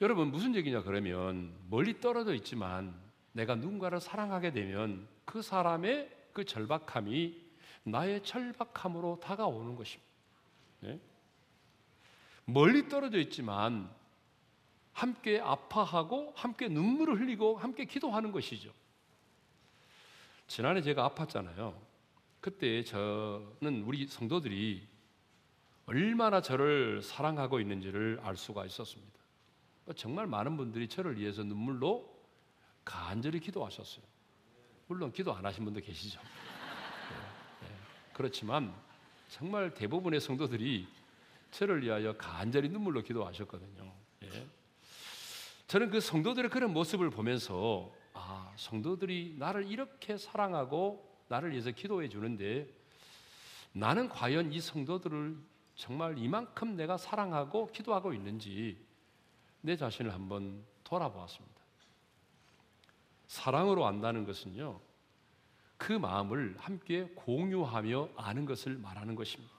여러분 0.00 0.30
무슨 0.30 0.54
얘기냐 0.54 0.82
그러면 0.82 1.54
멀리 1.68 2.00
떨어져 2.00 2.34
있지만 2.34 3.11
내가 3.32 3.54
누군가를 3.54 4.00
사랑하게 4.00 4.52
되면 4.52 5.08
그 5.24 5.42
사람의 5.42 6.10
그 6.32 6.44
절박함이 6.44 7.40
나의 7.84 8.22
절박함으로 8.22 9.20
다가오는 9.20 9.76
것입니다. 9.76 10.12
네? 10.80 11.00
멀리 12.44 12.88
떨어져 12.88 13.18
있지만 13.18 13.90
함께 14.92 15.40
아파하고 15.40 16.32
함께 16.36 16.68
눈물을 16.68 17.20
흘리고 17.20 17.56
함께 17.56 17.84
기도하는 17.84 18.32
것이죠. 18.32 18.72
지난해 20.46 20.82
제가 20.82 21.08
아팠잖아요. 21.08 21.74
그때 22.40 22.84
저는 22.84 23.84
우리 23.86 24.06
성도들이 24.06 24.86
얼마나 25.86 26.40
저를 26.40 27.00
사랑하고 27.02 27.60
있는지를 27.60 28.20
알 28.22 28.36
수가 28.36 28.66
있었습니다. 28.66 29.12
정말 29.96 30.26
많은 30.26 30.56
분들이 30.56 30.88
저를 30.88 31.18
위해서 31.18 31.42
눈물로 31.42 32.11
간절히 32.84 33.40
기도하셨어요. 33.40 34.04
물론 34.86 35.12
기도 35.12 35.32
안 35.34 35.44
하신 35.44 35.64
분도 35.64 35.80
계시죠. 35.80 36.20
네, 37.60 37.68
네. 37.68 37.74
그렇지만 38.12 38.74
정말 39.28 39.72
대부분의 39.72 40.20
성도들이 40.20 40.86
저를 41.50 41.82
위하여 41.82 42.16
간절히 42.16 42.68
눈물로 42.68 43.02
기도하셨거든요. 43.02 43.92
예. 44.24 44.46
저는 45.66 45.90
그 45.90 46.00
성도들의 46.00 46.50
그런 46.50 46.72
모습을 46.72 47.10
보면서 47.10 47.92
아, 48.12 48.52
성도들이 48.56 49.36
나를 49.38 49.70
이렇게 49.70 50.18
사랑하고 50.18 51.10
나를 51.28 51.52
위해서 51.52 51.70
기도해 51.70 52.08
주는데 52.08 52.68
나는 53.72 54.08
과연 54.08 54.52
이 54.52 54.60
성도들을 54.60 55.38
정말 55.74 56.18
이만큼 56.18 56.76
내가 56.76 56.98
사랑하고 56.98 57.72
기도하고 57.72 58.12
있는지 58.12 58.78
내 59.62 59.76
자신을 59.76 60.12
한번 60.12 60.62
돌아보았습니다. 60.84 61.61
사랑으로 63.32 63.86
안다는 63.86 64.26
것은요, 64.26 64.78
그 65.78 65.94
마음을 65.94 66.54
함께 66.58 67.04
공유하며 67.14 68.10
아는 68.14 68.44
것을 68.44 68.76
말하는 68.76 69.14
것입니다. 69.14 69.50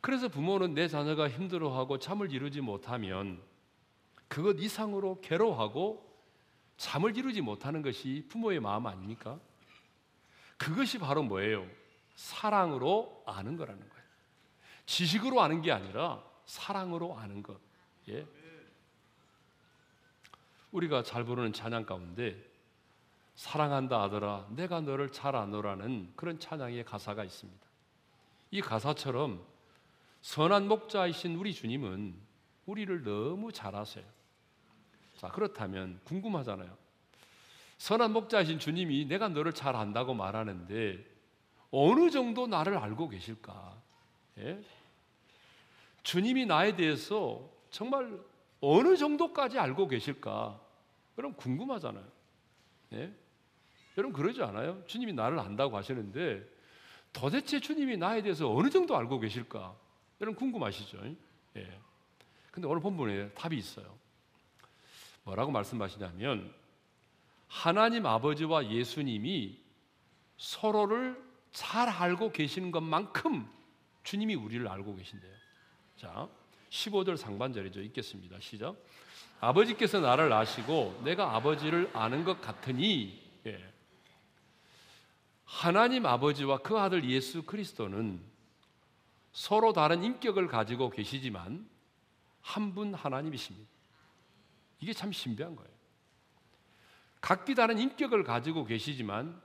그래서 0.00 0.28
부모는 0.28 0.72
내 0.72 0.88
자녀가 0.88 1.28
힘들어하고 1.28 1.98
잠을 1.98 2.32
이루지 2.32 2.62
못하면 2.62 3.42
그것 4.28 4.58
이상으로 4.58 5.20
괴로워하고 5.20 6.10
잠을 6.78 7.14
이루지 7.18 7.42
못하는 7.42 7.82
것이 7.82 8.26
부모의 8.30 8.60
마음 8.60 8.86
아닙니까? 8.86 9.38
그것이 10.56 10.98
바로 10.98 11.22
뭐예요? 11.22 11.66
사랑으로 12.14 13.24
아는 13.26 13.58
거라는 13.58 13.86
거예요. 13.86 14.04
지식으로 14.86 15.42
아는 15.42 15.60
게 15.60 15.70
아니라 15.70 16.24
사랑으로 16.46 17.18
아는 17.18 17.42
것. 17.42 17.60
예. 18.08 18.26
우리가 20.72 21.02
잘 21.02 21.24
부르는 21.24 21.52
찬양 21.52 21.84
가운데 21.84 22.53
사랑한다 23.34 24.02
아들아 24.04 24.46
내가 24.50 24.80
너를 24.80 25.10
잘 25.10 25.34
아노라는 25.34 26.12
그런 26.16 26.38
찬양의 26.38 26.84
가사가 26.84 27.24
있습니다. 27.24 27.66
이 28.50 28.60
가사처럼 28.60 29.44
선한 30.22 30.68
목자이신 30.68 31.36
우리 31.36 31.52
주님은 31.52 32.14
우리를 32.66 33.02
너무 33.02 33.52
잘 33.52 33.74
아세요. 33.74 34.04
자, 35.16 35.28
그렇다면 35.28 36.00
궁금하잖아요. 36.04 36.76
선한 37.78 38.12
목자이신 38.12 38.58
주님이 38.58 39.06
내가 39.06 39.28
너를 39.28 39.52
잘 39.52 39.76
안다고 39.76 40.14
말하는데 40.14 41.04
어느 41.70 42.10
정도 42.10 42.46
나를 42.46 42.78
알고 42.78 43.08
계실까? 43.08 43.76
예? 44.38 44.62
주님이 46.02 46.46
나에 46.46 46.76
대해서 46.76 47.50
정말 47.70 48.18
어느 48.60 48.96
정도까지 48.96 49.58
알고 49.58 49.88
계실까? 49.88 50.60
그럼 51.16 51.34
궁금하잖아요. 51.34 52.06
예? 52.92 53.12
여러분 53.96 54.12
그러지 54.12 54.42
않아요? 54.42 54.82
주님이 54.86 55.12
나를 55.12 55.38
안다고 55.38 55.76
하시는데 55.76 56.44
도대체 57.12 57.60
주님이 57.60 57.96
나에 57.96 58.22
대해서 58.22 58.52
어느 58.52 58.70
정도 58.70 58.96
알고 58.96 59.20
계실까? 59.20 59.76
여러분 60.20 60.38
궁금하시죠? 60.38 60.98
예. 61.56 61.80
근데 62.50 62.68
오늘 62.68 62.80
본문에 62.80 63.30
답이 63.30 63.56
있어요. 63.56 63.96
뭐라고 65.24 65.52
말씀하시냐면 65.52 66.52
하나님 67.48 68.06
아버지와 68.06 68.70
예수님이 68.70 69.58
서로를 70.36 71.22
잘 71.52 71.88
알고 71.88 72.32
계시는 72.32 72.72
것만큼 72.72 73.48
주님이 74.02 74.34
우리를 74.34 74.66
알고 74.66 74.96
계신대요. 74.96 75.32
자, 75.96 76.28
15절 76.70 77.16
상반절이죠. 77.16 77.80
읽겠습니다. 77.80 78.38
시작. 78.40 78.76
아버지께서 79.40 80.00
나를 80.00 80.32
아시고 80.32 81.00
내가 81.04 81.36
아버지를 81.36 81.90
아는 81.92 82.24
것 82.24 82.40
같으니 82.40 83.22
예. 83.46 83.73
하나님 85.44 86.06
아버지와 86.06 86.58
그 86.58 86.78
아들 86.78 87.08
예수 87.08 87.42
그리스도는 87.44 88.20
서로 89.32 89.72
다른 89.72 90.02
인격을 90.04 90.46
가지고 90.48 90.90
계시지만 90.90 91.68
한 92.40 92.74
분 92.74 92.92
하나님이십니다. 92.94 93.68
이게 94.80 94.92
참 94.92 95.12
신비한 95.12 95.56
거예요. 95.56 95.70
각기 97.20 97.54
다른 97.54 97.78
인격을 97.78 98.22
가지고 98.22 98.64
계시지만 98.64 99.40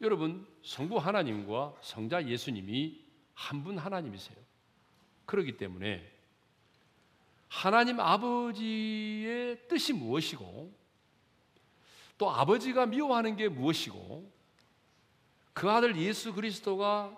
여러분 0.00 0.46
성부 0.62 0.98
하나님과 0.98 1.74
성자 1.82 2.26
예수님이 2.28 3.04
한 3.34 3.64
분 3.64 3.78
하나님이세요. 3.78 4.36
그렇기 5.26 5.56
때문에 5.56 6.08
하나님 7.48 7.98
아버지의 8.00 9.66
뜻이 9.68 9.92
무엇이고 9.92 10.72
또 12.18 12.30
아버지가 12.30 12.86
미워하는 12.86 13.36
게 13.36 13.48
무엇이고 13.48 14.32
그 15.56 15.70
아들 15.70 15.96
예수 15.96 16.34
그리스도가 16.34 17.16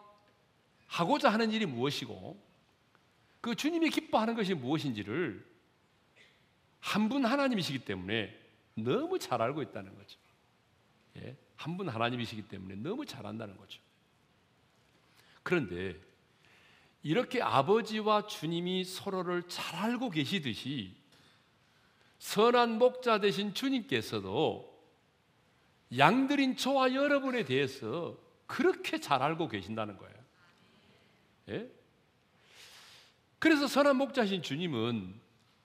하고자 0.87 1.29
하는 1.29 1.51
일이 1.51 1.67
무엇이고 1.67 2.41
그 3.41 3.57
주님이 3.57 3.91
기뻐하는 3.91 4.37
것이 4.37 4.55
무엇인지를 4.55 5.45
한 6.79 7.09
분 7.09 7.25
하나님이시기 7.27 7.81
때문에 7.81 8.33
너무 8.77 9.19
잘 9.19 9.43
알고 9.43 9.61
있다는 9.63 9.93
거죠. 9.97 10.21
예? 11.17 11.37
한 11.57 11.77
분 11.77 11.89
하나님이시기 11.89 12.43
때문에 12.43 12.77
너무 12.77 13.05
잘 13.05 13.27
안다는 13.27 13.57
거죠. 13.57 13.81
그런데 15.43 16.01
이렇게 17.03 17.43
아버지와 17.43 18.29
주님이 18.29 18.85
서로를 18.85 19.49
잘 19.49 19.75
알고 19.75 20.11
계시듯이 20.11 20.95
선한 22.21 22.79
목자 22.79 23.19
되신 23.19 23.53
주님께서도 23.53 24.79
양들인 25.97 26.57
저와 26.57 26.95
여러분에 26.95 27.45
대해서 27.45 28.28
그렇게 28.49 28.99
잘 28.99 29.23
알고 29.23 29.47
계신다는 29.47 29.97
거예요. 29.99 30.15
예? 31.51 31.71
그래서 33.39 33.69
선한 33.69 33.97
목자신 33.97 34.43
주님은 34.43 35.15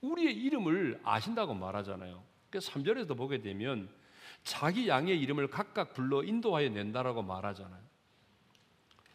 우리의 0.02 0.36
이름을 0.38 1.02
아신다고 1.04 1.56
말하잖아요. 1.56 2.24
그래서 2.52 2.72
3절에도 2.72 3.17
보게 3.17 3.41
되면 3.41 3.89
자기 4.43 4.88
양의 4.88 5.19
이름을 5.22 5.48
각각 5.48 5.93
불러 5.93 6.24
인도하여 6.24 6.69
낸다라고 6.69 7.24
말하잖아요. 7.24 7.82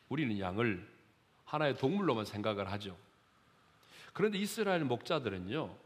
우리는 0.09 0.41
양을 0.41 0.89
하나의 1.45 1.77
동물로만 1.77 2.25
생각을 2.25 2.73
하죠. 2.73 2.97
그런데 4.15 4.39
이스라엘 4.39 4.85
목자들은요, 4.85 5.77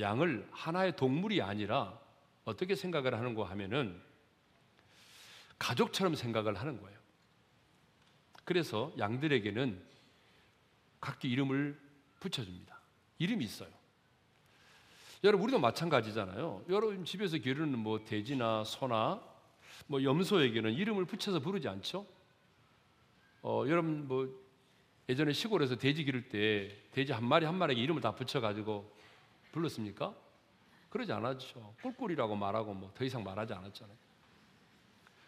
양을 0.00 0.48
하나의 0.50 0.96
동물이 0.96 1.42
아니라 1.42 2.00
어떻게 2.44 2.74
생각을 2.74 3.14
하는가 3.14 3.44
하면은 3.50 4.02
가족처럼 5.58 6.14
생각을 6.14 6.58
하는 6.58 6.80
거예요. 6.80 7.01
그래서 8.44 8.92
양들에게는 8.98 9.82
각기 11.00 11.28
이름을 11.30 11.78
붙여줍니다. 12.20 12.78
이름이 13.18 13.44
있어요. 13.44 13.70
여러분 15.24 15.44
우리도 15.44 15.58
마찬가지잖아요. 15.60 16.64
여러분 16.68 17.04
집에서 17.04 17.38
기르는 17.38 17.78
뭐 17.78 18.04
돼지나 18.04 18.64
소나 18.64 19.22
뭐 19.86 20.02
염소에게는 20.02 20.72
이름을 20.74 21.04
붙여서 21.04 21.40
부르지 21.40 21.68
않죠? 21.68 22.06
어, 23.42 23.64
여러분 23.68 24.06
뭐 24.08 24.28
예전에 25.08 25.32
시골에서 25.32 25.76
돼지 25.76 26.04
기를 26.04 26.28
때 26.28 26.76
돼지 26.92 27.12
한 27.12 27.24
마리 27.24 27.44
한 27.46 27.56
마리에게 27.56 27.80
이름을 27.82 28.00
다 28.00 28.14
붙여가지고 28.14 28.92
불렀습니까? 29.52 30.14
그러지 30.90 31.12
않았죠. 31.12 31.74
꿀꿀이라고 31.82 32.36
말하고 32.36 32.74
뭐 32.74 32.92
더 32.94 33.04
이상 33.04 33.22
말하지 33.24 33.52
않았잖아요. 33.54 33.96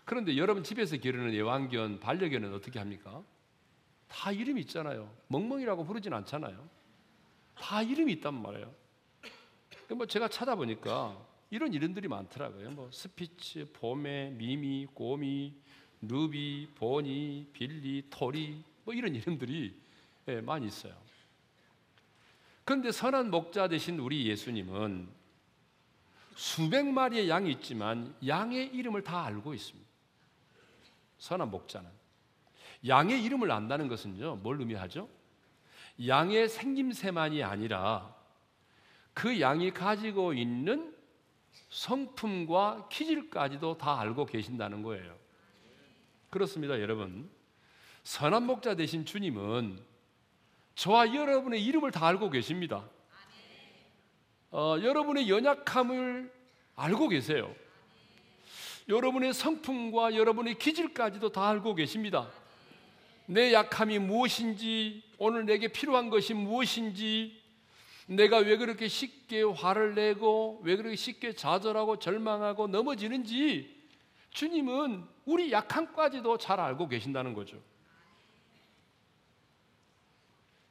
그런데 0.05 0.37
여러분 0.37 0.63
집에서 0.63 0.97
기르는 0.97 1.35
애완견, 1.35 2.01
반려견은 2.01 2.53
어떻게 2.53 2.79
합니까? 2.79 3.23
다 4.09 4.31
이름이 4.31 4.61
있잖아요. 4.63 5.11
멍멍이라고 5.29 5.85
부르진 5.85 6.13
않잖아요. 6.13 6.69
다 7.57 7.83
이름이 7.83 8.13
있단 8.15 8.35
말이에요. 8.35 8.75
뭐 9.97 10.07
제가 10.07 10.29
찾아보니까 10.29 11.19
이런 11.51 11.73
이름들이 11.73 12.09
많더라고요. 12.09 12.71
뭐 12.71 12.91
스피츠, 12.93 13.71
포메, 13.73 14.31
미미, 14.31 14.87
고미, 14.93 15.55
누비, 16.01 16.69
보니, 16.75 17.49
빌리, 17.53 18.05
토리 18.11 18.63
뭐 18.85 18.95
이런 18.95 19.15
이름들이 19.15 19.75
예, 20.29 20.41
많이 20.41 20.67
있어요. 20.67 20.95
그런데 22.65 22.93
선한 22.93 23.31
목자 23.31 23.69
되신 23.69 23.99
우리 23.99 24.27
예수님은 24.27 25.09
수백 26.35 26.87
마리의 26.87 27.29
양이 27.29 27.51
있지만 27.53 28.15
양의 28.27 28.75
이름을 28.75 29.03
다 29.03 29.25
알고 29.25 29.55
있습니다. 29.55 29.84
선한 31.19 31.51
목자는 31.51 31.91
양의 32.87 33.23
이름을 33.25 33.51
안다는 33.51 33.89
것은요, 33.89 34.37
뭘 34.37 34.61
의미하죠? 34.61 35.09
양의 36.07 36.49
생김새만이 36.49 37.43
아니라 37.43 38.15
그 39.15 39.41
양이 39.41 39.71
가지고 39.71 40.35
있는 40.35 40.95
성품과 41.69 42.89
기질까지도 42.91 43.79
다 43.79 44.01
알고 44.01 44.27
계신다는 44.27 44.83
거예요. 44.83 45.17
그렇습니다, 46.31 46.81
여러분. 46.81 47.31
선한 48.03 48.45
목자 48.45 48.75
되신 48.75 49.07
주님은 49.07 49.81
저와 50.75 51.15
여러분의 51.15 51.65
이름을 51.65 51.91
다 51.91 52.07
알고 52.07 52.31
계십니다. 52.31 52.89
어, 54.51 54.77
여러분의 54.83 55.29
연약함을 55.29 56.33
알고 56.77 57.09
계세요. 57.09 57.55
여러분의 58.89 59.33
성품과 59.33 60.15
여러분의 60.15 60.59
기질까지도 60.59 61.33
다 61.33 61.49
알고 61.49 61.75
계십니다. 61.75 62.31
내 63.27 63.53
약함이 63.53 63.99
무엇인지, 64.01 65.03
오늘 65.17 65.47
내게 65.47 65.69
필요한 65.69 66.11
것이 66.11 66.35
무엇인지, 66.35 67.41
내가 68.07 68.39
왜 68.39 68.59
그렇게 68.59 68.87
쉽게 68.87 69.43
화를 69.43 69.95
내고, 69.95 70.61
왜 70.63 70.77
그렇게 70.77 70.95
쉽게 70.97 71.33
좌절하고 71.33 71.99
절망하고 71.99 72.67
넘어지는지, 72.67 73.75
주님은 74.31 75.05
우리 75.25 75.53
약함까지도 75.53 76.37
잘 76.37 76.61
알고 76.61 76.89
계신다는 76.89 77.33
거죠. 77.33 77.59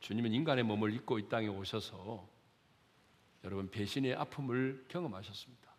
주님은 0.01 0.33
인간의 0.33 0.65
몸을 0.65 0.93
입고 0.93 1.17
이 1.17 1.29
땅에 1.29 1.47
오셔서 1.47 2.27
여러분 3.45 3.71
배신의 3.71 4.13
아픔을 4.15 4.85
경험하셨습니다. 4.89 5.72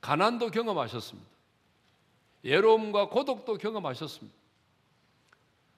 가난도 0.00 0.50
경험하셨습니다. 0.50 1.28
외로움과 2.42 3.08
고독도 3.08 3.58
경험하셨습니다. 3.58 4.36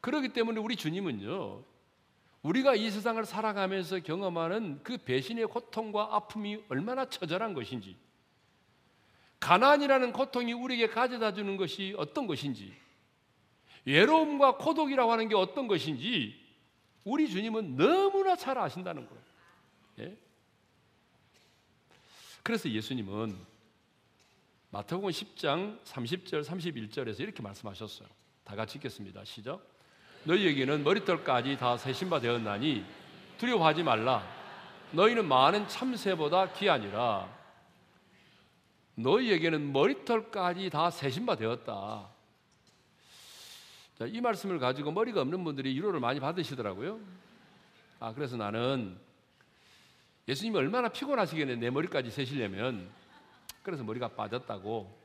그렇기 0.00 0.30
때문에 0.30 0.61
우리 0.61 0.76
주님은요, 0.76 1.62
우리가 2.42 2.74
이 2.74 2.90
세상을 2.90 3.24
살아가면서 3.24 4.00
경험하는 4.00 4.80
그 4.82 4.98
배신의 4.98 5.46
고통과 5.46 6.14
아픔이 6.16 6.62
얼마나 6.68 7.08
처절한 7.08 7.54
것인지, 7.54 7.96
가난이라는 9.40 10.12
고통이 10.12 10.52
우리에게 10.52 10.88
가져다 10.88 11.35
주는 11.35 11.56
것이 11.56 11.94
어떤 11.96 12.26
것인지, 12.26 12.74
외로움과 13.85 14.56
고독이라고 14.56 15.11
하는 15.11 15.28
게 15.28 15.35
어떤 15.35 15.66
것인지, 15.66 16.40
우리 17.04 17.28
주님은 17.28 17.76
너무나 17.76 18.37
잘 18.37 18.58
아신다는 18.58 19.08
거예요. 19.08 19.22
예? 20.00 20.16
그래서 22.42 22.68
예수님은 22.68 23.52
마태복음 24.72 25.11
10장 25.11 25.82
30절 25.85 26.42
31절에서 26.42 27.20
이렇게 27.20 27.42
말씀하셨어요. 27.42 28.08
다 28.42 28.56
같이 28.56 28.78
읽겠습니다. 28.78 29.22
시작. 29.22 29.61
너희에게는 30.24 30.82
머리털까지 30.82 31.58
다 31.58 31.76
세신 31.76 32.08
바 32.08 32.20
되었나니 32.20 32.82
두려워하지 33.37 33.82
말라. 33.82 34.26
너희는 34.92 35.28
많은 35.28 35.68
참새보다 35.68 36.54
귀하니라. 36.54 37.28
너희에게는 38.94 39.74
머리털까지 39.74 40.70
다 40.70 40.90
세신 40.90 41.26
바 41.26 41.37
되었다. 41.37 42.08
자, 43.98 44.06
이 44.06 44.22
말씀을 44.22 44.58
가지고 44.58 44.90
머리가 44.90 45.20
없는 45.20 45.44
분들이 45.44 45.74
위로를 45.74 46.00
많이 46.00 46.18
받으시더라고요. 46.18 46.98
아, 48.00 48.14
그래서 48.14 48.38
나는 48.38 48.98
예수님이 50.28 50.56
얼마나 50.56 50.88
피곤하시겠네, 50.88 51.56
내 51.56 51.68
머리까지 51.68 52.11
세시려면. 52.11 53.02
그래서 53.62 53.85
머리가 53.85 54.09
빠졌다고 54.09 55.03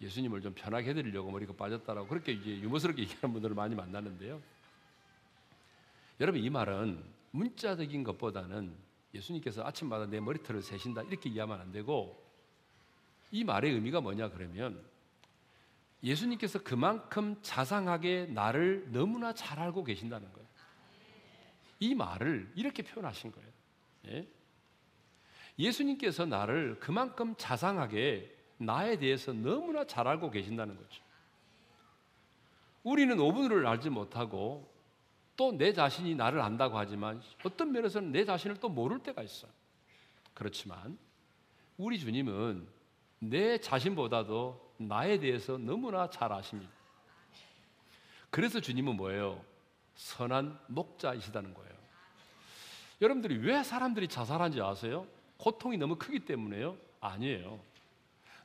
예수님을 0.00 0.40
좀 0.42 0.52
편하게 0.54 0.90
해드리려고 0.90 1.30
머리가 1.30 1.52
빠졌다라고 1.52 2.08
그렇게 2.08 2.32
이제 2.32 2.50
유머스럽게 2.58 3.02
얘기하는 3.02 3.32
분들을 3.32 3.54
많이 3.54 3.74
만나는데요. 3.74 4.40
여러분 6.20 6.42
이 6.42 6.50
말은 6.50 7.02
문자적인 7.30 8.04
것보다는 8.04 8.74
예수님께서 9.14 9.64
아침마다 9.64 10.06
내 10.06 10.20
머리털을 10.20 10.62
세신다 10.62 11.02
이렇게 11.02 11.30
이해하면 11.30 11.60
안 11.60 11.72
되고 11.72 12.20
이 13.30 13.44
말의 13.44 13.72
의미가 13.72 14.00
뭐냐 14.00 14.30
그러면 14.30 14.82
예수님께서 16.02 16.62
그만큼 16.62 17.36
자상하게 17.42 18.26
나를 18.26 18.90
너무나 18.90 19.32
잘 19.32 19.60
알고 19.60 19.84
계신다는 19.84 20.30
거예요. 20.32 20.48
이 21.78 21.94
말을 21.94 22.50
이렇게 22.54 22.82
표현하신 22.82 23.32
거예요. 23.32 23.48
예? 24.08 24.28
예수님께서 25.62 26.26
나를 26.26 26.78
그만큼 26.80 27.34
자상하게 27.38 28.36
나에 28.58 28.98
대해서 28.98 29.32
너무나 29.32 29.84
잘 29.86 30.06
알고 30.08 30.30
계신다는 30.30 30.76
거죠. 30.76 31.02
우리는 32.82 33.16
5분을 33.16 33.66
알지 33.66 33.90
못하고 33.90 34.70
또 35.36 35.52
내 35.52 35.72
자신이 35.72 36.14
나를 36.14 36.40
안다고 36.40 36.78
하지만 36.78 37.20
어떤 37.44 37.72
면에서는 37.72 38.12
내 38.12 38.24
자신을 38.24 38.56
또 38.58 38.68
모를 38.68 38.98
때가 39.00 39.22
있어요. 39.22 39.50
그렇지만 40.34 40.98
우리 41.76 41.98
주님은 41.98 42.66
내 43.18 43.58
자신보다도 43.58 44.74
나에 44.78 45.18
대해서 45.18 45.58
너무나 45.58 46.10
잘 46.10 46.32
아십니다. 46.32 46.70
그래서 48.30 48.60
주님은 48.60 48.96
뭐예요? 48.96 49.44
선한 49.94 50.58
목자이시다는 50.68 51.54
거예요. 51.54 51.72
여러분들이 53.00 53.38
왜 53.38 53.62
사람들이 53.62 54.08
자살한지 54.08 54.60
아세요? 54.60 55.06
고통이 55.42 55.76
너무 55.76 55.96
크기 55.96 56.20
때문에요? 56.20 56.76
아니에요. 57.00 57.58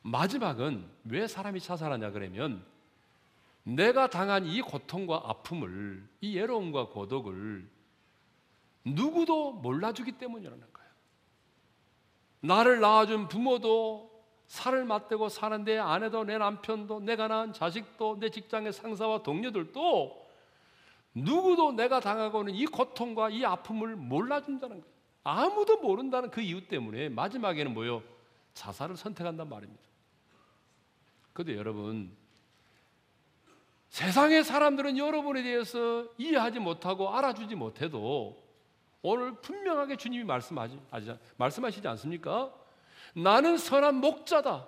마지막은 0.02 0.84
왜 1.04 1.28
사람이 1.28 1.60
자살하냐 1.60 2.10
그러면 2.10 2.64
내가 3.62 4.10
당한 4.10 4.44
이 4.46 4.60
고통과 4.60 5.22
아픔을 5.24 6.04
이 6.20 6.36
외로움과 6.36 6.88
고독을 6.88 7.68
누구도 8.84 9.52
몰라주기 9.52 10.12
때문이라는 10.12 10.58
거예요. 10.72 10.90
나를 12.40 12.80
낳아준 12.80 13.28
부모도 13.28 14.10
살을 14.48 14.84
맞대고 14.84 15.28
사는데 15.28 15.78
아내도 15.78 16.24
내 16.24 16.36
남편도 16.36 17.00
내가 17.00 17.28
낳은 17.28 17.52
자식도 17.52 18.18
내 18.18 18.28
직장의 18.28 18.72
상사와 18.72 19.22
동료들도 19.22 20.26
누구도 21.14 21.72
내가 21.72 22.00
당하고 22.00 22.40
있는 22.40 22.56
이 22.56 22.66
고통과 22.66 23.30
이 23.30 23.44
아픔을 23.44 23.94
몰라준다는 23.94 24.80
거예요. 24.80 24.97
아무도 25.28 25.76
모른다는 25.76 26.30
그 26.30 26.40
이유 26.40 26.66
때문에 26.66 27.10
마지막에는 27.10 27.74
뭐요? 27.74 28.02
자살을 28.54 28.96
선택한단 28.96 29.48
말입니다. 29.48 29.82
근데 31.34 31.54
여러분, 31.54 32.16
세상의 33.90 34.42
사람들은 34.42 34.96
여러분에 34.96 35.42
대해서 35.42 36.06
이해하지 36.16 36.60
못하고 36.60 37.14
알아주지 37.14 37.54
못해도 37.56 38.42
오늘 39.02 39.34
분명하게 39.34 39.96
주님이 39.96 40.24
말씀하지, 40.24 40.80
말씀하시지 41.36 41.86
않습니까? 41.86 42.52
나는 43.14 43.58
선한 43.58 43.96
목자다. 43.96 44.66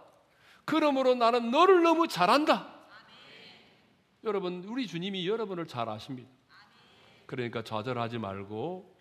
그러므로 0.66 1.14
나는 1.14 1.50
너를 1.50 1.82
너무 1.82 2.06
잘한다. 2.06 2.80
여러분, 4.24 4.62
우리 4.64 4.86
주님이 4.86 5.26
여러분을 5.26 5.66
잘 5.66 5.88
아십니다. 5.88 6.30
그러니까 7.24 7.64
좌절하지 7.64 8.18
말고 8.18 8.99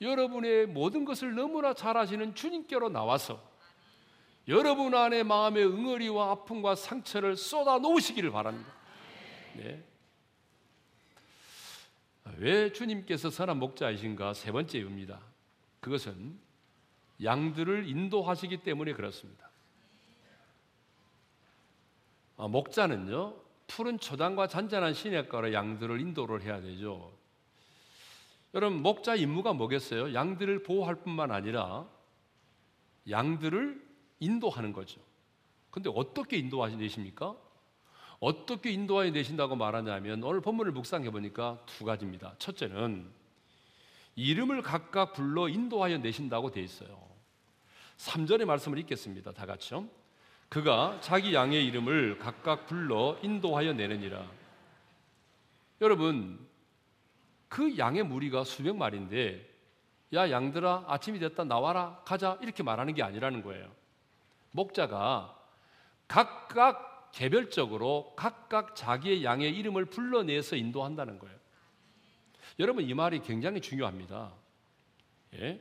여러분의 0.00 0.66
모든 0.66 1.04
것을 1.04 1.34
너무나 1.34 1.74
잘 1.74 1.96
아시는 1.96 2.34
주님께로 2.34 2.88
나와서 2.88 3.50
여러분 4.48 4.94
안에 4.94 5.22
마음의 5.22 5.64
응어리와 5.66 6.30
아픔과 6.32 6.74
상처를 6.74 7.36
쏟아 7.36 7.78
놓으시기를 7.78 8.30
바랍니다. 8.30 8.72
네. 9.54 9.84
왜 12.38 12.72
주님께서 12.72 13.30
선한 13.30 13.58
목자이신가? 13.58 14.34
세 14.34 14.50
번째 14.50 14.78
이유입니다. 14.78 15.20
그것은 15.80 16.38
양들을 17.22 17.88
인도하시기 17.88 18.58
때문에 18.58 18.94
그렇습니다. 18.94 19.50
아, 22.38 22.48
목자는요, 22.48 23.36
푸른 23.66 23.98
초장과 23.98 24.46
잔잔한 24.46 24.94
시냇가로 24.94 25.52
양들을 25.52 26.00
인도를 26.00 26.42
해야 26.42 26.60
되죠. 26.60 27.12
여러분, 28.54 28.82
목자 28.82 29.14
임무가 29.14 29.52
뭐겠어요? 29.52 30.12
양들을 30.14 30.62
보호할 30.64 30.96
뿐만 30.96 31.30
아니라 31.30 31.86
양들을 33.08 33.80
인도하는 34.18 34.72
거죠. 34.72 35.00
근데 35.70 35.90
어떻게 35.94 36.36
인도하시십니까? 36.36 37.36
어떻게 38.18 38.70
인도하여 38.70 39.10
내신다고 39.10 39.56
말하냐면 39.56 40.22
오늘 40.22 40.40
본문을 40.40 40.72
묵상해 40.72 41.10
보니까 41.10 41.58
두 41.64 41.84
가지입니다. 41.84 42.34
첫째는 42.38 43.08
이름을 44.16 44.62
각각 44.62 45.14
불러 45.14 45.48
인도하여 45.48 45.98
내신다고 45.98 46.50
돼 46.50 46.60
있어요. 46.60 47.08
3절의 47.96 48.44
말씀을 48.44 48.78
읽겠습니다. 48.80 49.32
다 49.32 49.46
같이요. 49.46 49.88
그가 50.48 50.98
자기 51.00 51.32
양의 51.32 51.64
이름을 51.66 52.18
각각 52.18 52.66
불러 52.66 53.16
인도하여 53.22 53.72
내느니라. 53.72 54.28
여러분, 55.80 56.49
그 57.50 57.76
양의 57.76 58.04
무리가 58.04 58.44
수백 58.44 58.76
마리인데 58.76 59.44
야 60.14 60.30
양들아 60.30 60.84
아침이 60.86 61.18
됐다 61.18 61.44
나와라 61.44 62.00
가자 62.06 62.38
이렇게 62.40 62.62
말하는 62.62 62.94
게 62.94 63.02
아니라는 63.02 63.42
거예요. 63.42 63.68
목자가 64.52 65.36
각각 66.06 67.10
개별적으로 67.10 68.14
각각 68.16 68.76
자기의 68.76 69.24
양의 69.24 69.54
이름을 69.56 69.86
불러내서 69.86 70.54
인도한다는 70.54 71.18
거예요. 71.18 71.36
여러분 72.60 72.84
이 72.84 72.94
말이 72.94 73.20
굉장히 73.20 73.60
중요합니다. 73.60 74.32
예? 75.34 75.60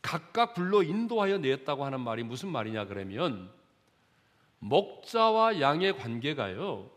각각 0.00 0.54
불러 0.54 0.84
인도하여 0.84 1.38
냈다고 1.38 1.84
하는 1.84 2.00
말이 2.00 2.22
무슨 2.22 2.50
말이냐 2.50 2.86
그러면 2.86 3.52
목자와 4.60 5.60
양의 5.60 5.98
관계가요. 5.98 6.88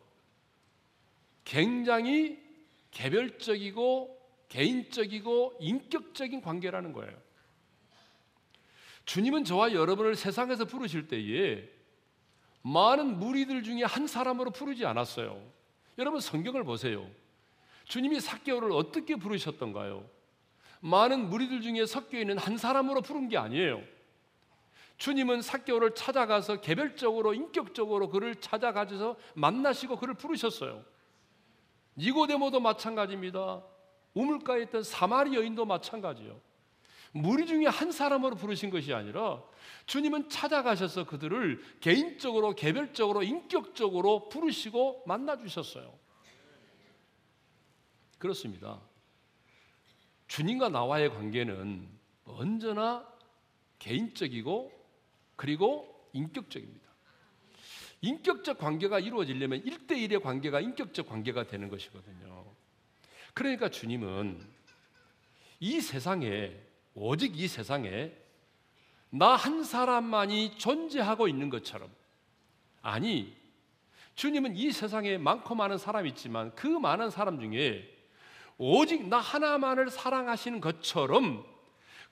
굉장히 1.43 2.44
개별적이고 2.95 4.15
개인적이고 4.47 5.57
인격적인 5.59 6.41
관계라는 6.41 6.93
거예요. 6.93 7.13
주님은 9.03 9.43
저와 9.43 9.73
여러분을 9.73 10.15
세상에서 10.15 10.65
부르실 10.65 11.07
때에 11.07 11.69
많은 12.63 13.19
무리들 13.19 13.63
중에 13.63 13.83
한 13.83 14.07
사람으로 14.07 14.51
부르지 14.51 14.85
않았어요. 14.85 15.39
여러분 15.97 16.19
성경을 16.19 16.63
보세요. 16.63 17.07
주님이 17.83 18.19
사개오를 18.19 18.71
어떻게 18.71 19.15
부르셨던가요? 19.15 20.09
많은 20.79 21.29
무리들 21.29 21.61
중에 21.61 21.85
섞여 21.85 22.17
있는 22.17 22.37
한 22.37 22.57
사람으로 22.57 23.01
부른 23.01 23.27
게 23.29 23.37
아니에요. 23.37 23.83
주님은 24.97 25.41
사개오를 25.41 25.93
찾아가서 25.93 26.61
개별적으로 26.61 27.33
인격적으로 27.33 28.09
그를 28.09 28.35
찾아가셔서 28.35 29.17
만나시고 29.35 29.97
그를 29.97 30.13
부르셨어요. 30.13 30.94
니고데모도 31.97 32.59
마찬가지입니다. 32.59 33.63
우물가에 34.13 34.63
있던 34.63 34.83
사마리 34.83 35.35
여인도 35.35 35.65
마찬가지요. 35.65 36.39
무리 37.11 37.45
중에 37.45 37.65
한 37.67 37.91
사람으로 37.91 38.35
부르신 38.35 38.69
것이 38.69 38.93
아니라 38.93 39.41
주님은 39.85 40.29
찾아가셔서 40.29 41.05
그들을 41.05 41.61
개인적으로, 41.79 42.53
개별적으로, 42.55 43.23
인격적으로 43.23 44.27
부르시고 44.27 45.03
만나 45.07 45.37
주셨어요. 45.37 45.97
그렇습니다. 48.17 48.81
주님과 50.27 50.69
나와의 50.69 51.09
관계는 51.09 51.87
언제나 52.25 53.07
개인적이고 53.79 54.71
그리고 55.35 56.09
인격적입니다. 56.13 56.84
인격적 58.01 58.57
관계가 58.57 58.99
이루어지려면 58.99 59.63
1대1의 59.63 60.21
관계가 60.21 60.59
인격적 60.61 61.07
관계가 61.07 61.47
되는 61.47 61.69
것이거든요. 61.69 62.45
그러니까 63.33 63.69
주님은 63.69 64.39
이 65.59 65.81
세상에, 65.81 66.53
오직 66.93 67.37
이 67.39 67.47
세상에 67.47 68.11
나 69.09 69.35
한 69.35 69.63
사람만이 69.63 70.57
존재하고 70.57 71.27
있는 71.27 71.49
것처럼 71.49 71.89
아니, 72.81 73.35
주님은 74.15 74.55
이 74.55 74.71
세상에 74.71 75.17
많고 75.17 75.55
많은 75.55 75.77
사람이 75.77 76.09
있지만 76.09 76.53
그 76.55 76.67
많은 76.67 77.09
사람 77.09 77.39
중에 77.39 77.91
오직 78.57 79.07
나 79.07 79.17
하나만을 79.17 79.89
사랑하시는 79.89 80.61
것처럼 80.61 81.45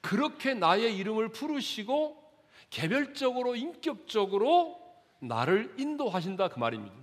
그렇게 0.01 0.53
나의 0.53 0.97
이름을 0.97 1.29
부르시고 1.29 2.21
개별적으로 2.69 3.55
인격적으로 3.55 4.82
나를 5.27 5.73
인도하신다 5.77 6.49
그 6.49 6.59
말입니다. 6.59 6.95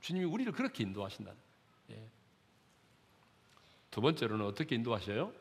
주님이 0.00 0.26
우리를 0.26 0.52
그렇게 0.52 0.84
인도하신다. 0.84 1.32
예. 1.90 2.02
두 3.90 4.00
번째로는 4.00 4.44
어떻게 4.44 4.74
인도하셔요? 4.74 5.32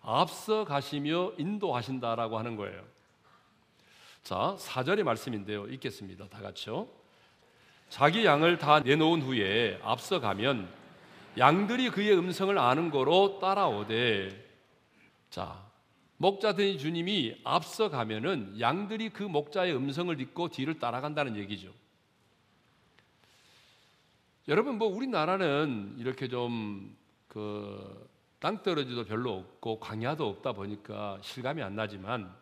앞서 0.00 0.64
가시며 0.64 1.32
인도하신다라고 1.36 2.38
하는 2.38 2.56
거예요. 2.56 2.84
자, 4.22 4.56
4절의 4.58 5.02
말씀인데요. 5.02 5.66
읽겠습니다. 5.66 6.28
다 6.28 6.40
같이요. 6.40 6.88
자기 7.90 8.24
양을 8.24 8.58
다 8.58 8.80
내놓은 8.80 9.22
후에 9.22 9.78
앞서 9.82 10.20
가면 10.20 10.72
양들이 11.38 11.90
그의 11.90 12.16
음성을 12.16 12.56
아는 12.58 12.90
거로 12.90 13.38
따라오되 13.40 14.44
자, 15.28 15.65
목자된 16.18 16.78
주님이 16.78 17.40
앞서 17.44 17.90
가면은 17.90 18.58
양들이 18.58 19.10
그 19.10 19.22
목자의 19.22 19.74
음성을 19.76 20.16
듣고 20.16 20.48
뒤를 20.48 20.78
따라간다는 20.78 21.36
얘기죠. 21.36 21.72
여러분 24.48 24.78
뭐 24.78 24.88
우리나라는 24.88 25.96
이렇게 25.98 26.28
좀 26.28 26.96
그 27.28 28.16
땅 28.38 28.62
떨어지도 28.62 29.04
별로 29.04 29.32
없고 29.32 29.80
광야도 29.80 30.28
없다 30.28 30.52
보니까 30.52 31.18
실감이 31.22 31.62
안 31.62 31.74
나지만 31.74 32.34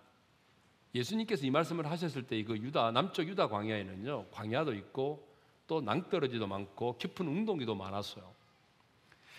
예수님께서 0.94 1.46
이 1.46 1.50
말씀을 1.50 1.88
하셨을 1.90 2.24
때 2.24 2.36
이거 2.36 2.56
유다 2.56 2.90
남쪽 2.90 3.28
유다 3.28 3.48
광야에는요 3.48 4.26
광야도 4.30 4.74
있고 4.74 5.26
또 5.66 5.80
낭떠러지도 5.80 6.46
많고 6.46 6.98
깊은 6.98 7.26
웅덩이도 7.26 7.74
많았어요. 7.74 8.30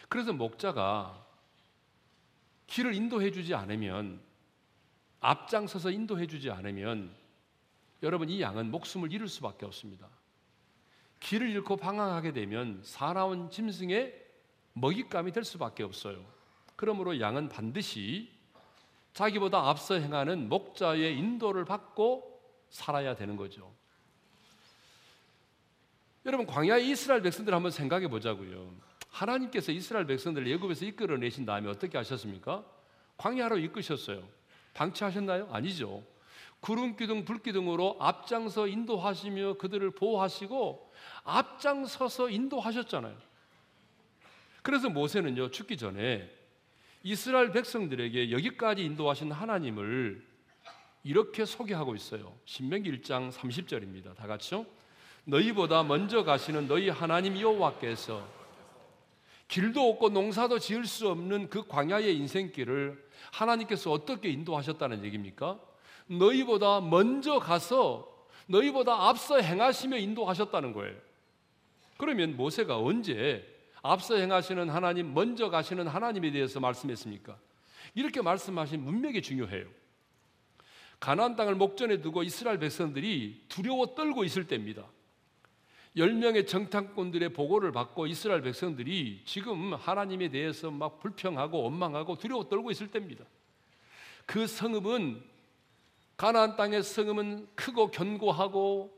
그래서 0.10 0.34
목자가 0.34 1.24
길을 2.68 2.96
인도해 2.96 3.32
주지 3.32 3.54
않으면 3.54 4.20
앞장서서 5.26 5.92
인도해 5.92 6.28
주지 6.28 6.52
않으면 6.52 7.16
여러분 8.04 8.30
이 8.30 8.42
양은 8.42 8.70
목숨을 8.70 9.12
잃을 9.12 9.28
수밖에 9.28 9.66
없습니다. 9.66 10.08
길을 11.20 11.50
잃고 11.50 11.78
방황하게 11.78 12.34
되면 12.34 12.82
사나운 12.84 13.50
짐승의 13.50 14.24
먹잇감이 14.74 15.32
될 15.32 15.44
수밖에 15.44 15.84
없어요. 15.84 16.24
그러므로 16.76 17.20
양은 17.20 17.50
반드시 17.50 18.32
자기보다 19.14 19.70
앞서 19.70 19.96
행하는 19.96 20.50
목자의 20.50 21.18
인도를 21.18 21.66
받고 21.66 22.40
살아야 22.70 23.16
되는 23.16 23.36
거죠. 23.36 23.74
여러분 26.26 26.46
광야의 26.46 26.90
이스라엘 26.90 27.22
백성들 27.22 27.54
한번 27.54 27.72
생각해 27.72 28.10
보자고요. 28.10 28.76
하나님께서 29.10 29.72
이스라엘 29.72 30.06
백성들을 30.06 30.52
애굽에서 30.52 30.86
이끌어내신 30.86 31.46
다음에 31.46 31.70
어떻게 31.70 31.98
하셨습니까? 31.98 32.66
광야로 33.18 33.58
이끄셨어요. 33.60 34.35
방치하셨나요? 34.76 35.50
아니죠. 35.52 36.04
구름 36.60 36.96
기둥, 36.96 37.26
불 37.26 37.42
기둥으로 37.42 37.98
앞장서 38.00 38.68
인도하시며 38.68 39.56
그들을 39.56 39.92
보호하시고 39.92 40.94
앞장서서 41.24 42.30
인도하셨잖아요. 42.30 43.16
그래서 44.62 44.90
모세는요 44.90 45.52
죽기 45.52 45.78
전에 45.78 46.30
이스라엘 47.04 47.52
백성들에게 47.52 48.32
여기까지 48.32 48.84
인도하신 48.84 49.32
하나님을 49.32 50.26
이렇게 51.04 51.46
소개하고 51.46 51.96
있어요. 51.96 52.36
신명기 52.46 52.92
1장 53.00 53.32
30절입니다. 53.32 54.16
다 54.16 54.26
같이요. 54.26 54.66
너희보다 55.26 55.84
먼저 55.84 56.24
가시는 56.24 56.68
너희 56.68 56.90
하나님 56.90 57.40
여호와께서 57.40 58.28
길도 59.48 59.90
없고 59.90 60.10
농사도 60.10 60.60
지을 60.60 60.86
수 60.86 61.10
없는 61.10 61.50
그 61.50 61.68
광야의 61.68 62.16
인생길을 62.18 63.04
하나님께서 63.32 63.92
어떻게 63.92 64.30
인도하셨다는 64.30 65.04
얘기입니까? 65.06 65.60
너희보다 66.08 66.82
먼저 66.82 67.40
가서 67.40 68.28
너희보다 68.48 69.08
앞서 69.08 69.40
행하시며 69.40 69.98
인도하셨다는 69.98 70.74
거예요. 70.74 70.96
그러면 71.98 72.36
모세가 72.36 72.80
언제 72.80 73.46
앞서 73.82 74.16
행하시는 74.16 74.70
하나님, 74.70 75.14
먼저 75.14 75.50
가시는 75.50 75.88
하나님에 75.88 76.32
대해서 76.32 76.60
말씀했습니까? 76.60 77.38
이렇게 77.94 78.22
말씀하신 78.22 78.84
문맥이 78.84 79.22
중요해요. 79.22 79.68
가나안 81.00 81.36
땅을 81.36 81.56
목전에 81.56 82.02
두고 82.02 82.24
이스라엘 82.24 82.58
백성들이 82.58 83.46
두려워 83.48 83.94
떨고 83.94 84.24
있을 84.24 84.48
때입니다. 84.48 84.88
10명의 85.98 86.46
정탐꾼들의 86.46 87.30
보고를 87.30 87.72
받고 87.72 88.08
이스라엘 88.08 88.42
백성들이 88.42 89.22
지금 89.26 89.74
하나님에 89.74 90.30
대해서 90.30 90.70
막 90.70 91.00
불평하고 91.00 91.64
원망하고 91.64 92.18
두려워 92.18 92.50
떨고 92.50 92.72
있을 92.72 92.88
때입니다. 92.88 93.24
그 94.26 94.46
성읍은 94.46 95.24
가나안 96.18 96.56
땅의 96.56 96.84
성읍은 96.84 97.48
크고 97.56 97.92
견고하고 97.92 98.94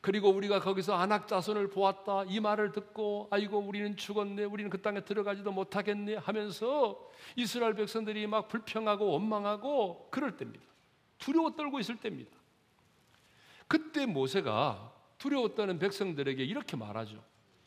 그리고 0.00 0.30
우리가 0.30 0.60
거기서 0.60 0.94
안악 0.94 1.28
자손을 1.28 1.68
보았다 1.68 2.24
이 2.26 2.40
말을 2.40 2.72
듣고 2.72 3.28
아이고 3.30 3.58
우리는 3.58 3.96
죽었네 3.96 4.44
우리는 4.44 4.70
그 4.70 4.80
땅에 4.80 5.02
들어가지도 5.02 5.52
못하겠네 5.52 6.16
하면서 6.16 6.98
이스라엘 7.36 7.74
백성들이 7.74 8.26
막 8.26 8.48
불평하고 8.48 9.06
원망하고 9.06 10.08
그럴 10.10 10.38
때입니다. 10.38 10.64
두려워 11.18 11.54
떨고 11.54 11.80
있을 11.80 11.96
때입니다. 11.96 12.30
그때 13.68 14.06
모세가 14.06 14.99
두려웠다는 15.20 15.78
백성들에게 15.78 16.42
이렇게 16.42 16.76
말하죠. 16.76 17.22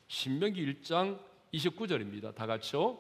신명기 0.08 0.82
1장 0.82 1.20
29절입니다. 1.54 2.36
다 2.36 2.46
같이요. 2.46 2.98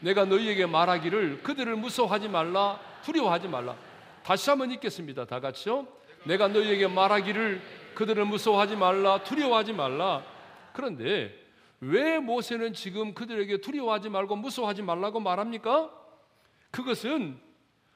내가 0.00 0.24
너희에게 0.24 0.66
말하기를 0.66 1.42
그들을 1.42 1.76
무서워하지 1.76 2.28
말라 2.28 2.80
두려워하지 3.04 3.48
말라. 3.48 3.76
다시 4.22 4.48
한번 4.48 4.70
읽겠습니다. 4.70 5.26
다 5.26 5.40
같이요. 5.40 5.86
내가 6.24 6.48
너희에게 6.48 6.86
말하기를 6.86 7.60
그들을 7.94 8.24
무서워하지 8.24 8.76
말라 8.76 9.22
두려워하지 9.24 9.72
말라. 9.72 10.24
그런데 10.72 11.34
왜 11.80 12.18
모세는 12.18 12.74
지금 12.74 13.14
그들에게 13.14 13.60
두려워하지 13.60 14.08
말고 14.08 14.36
무서워하지 14.36 14.82
말라고 14.82 15.18
말합니까? 15.20 15.90
그것은 16.70 17.40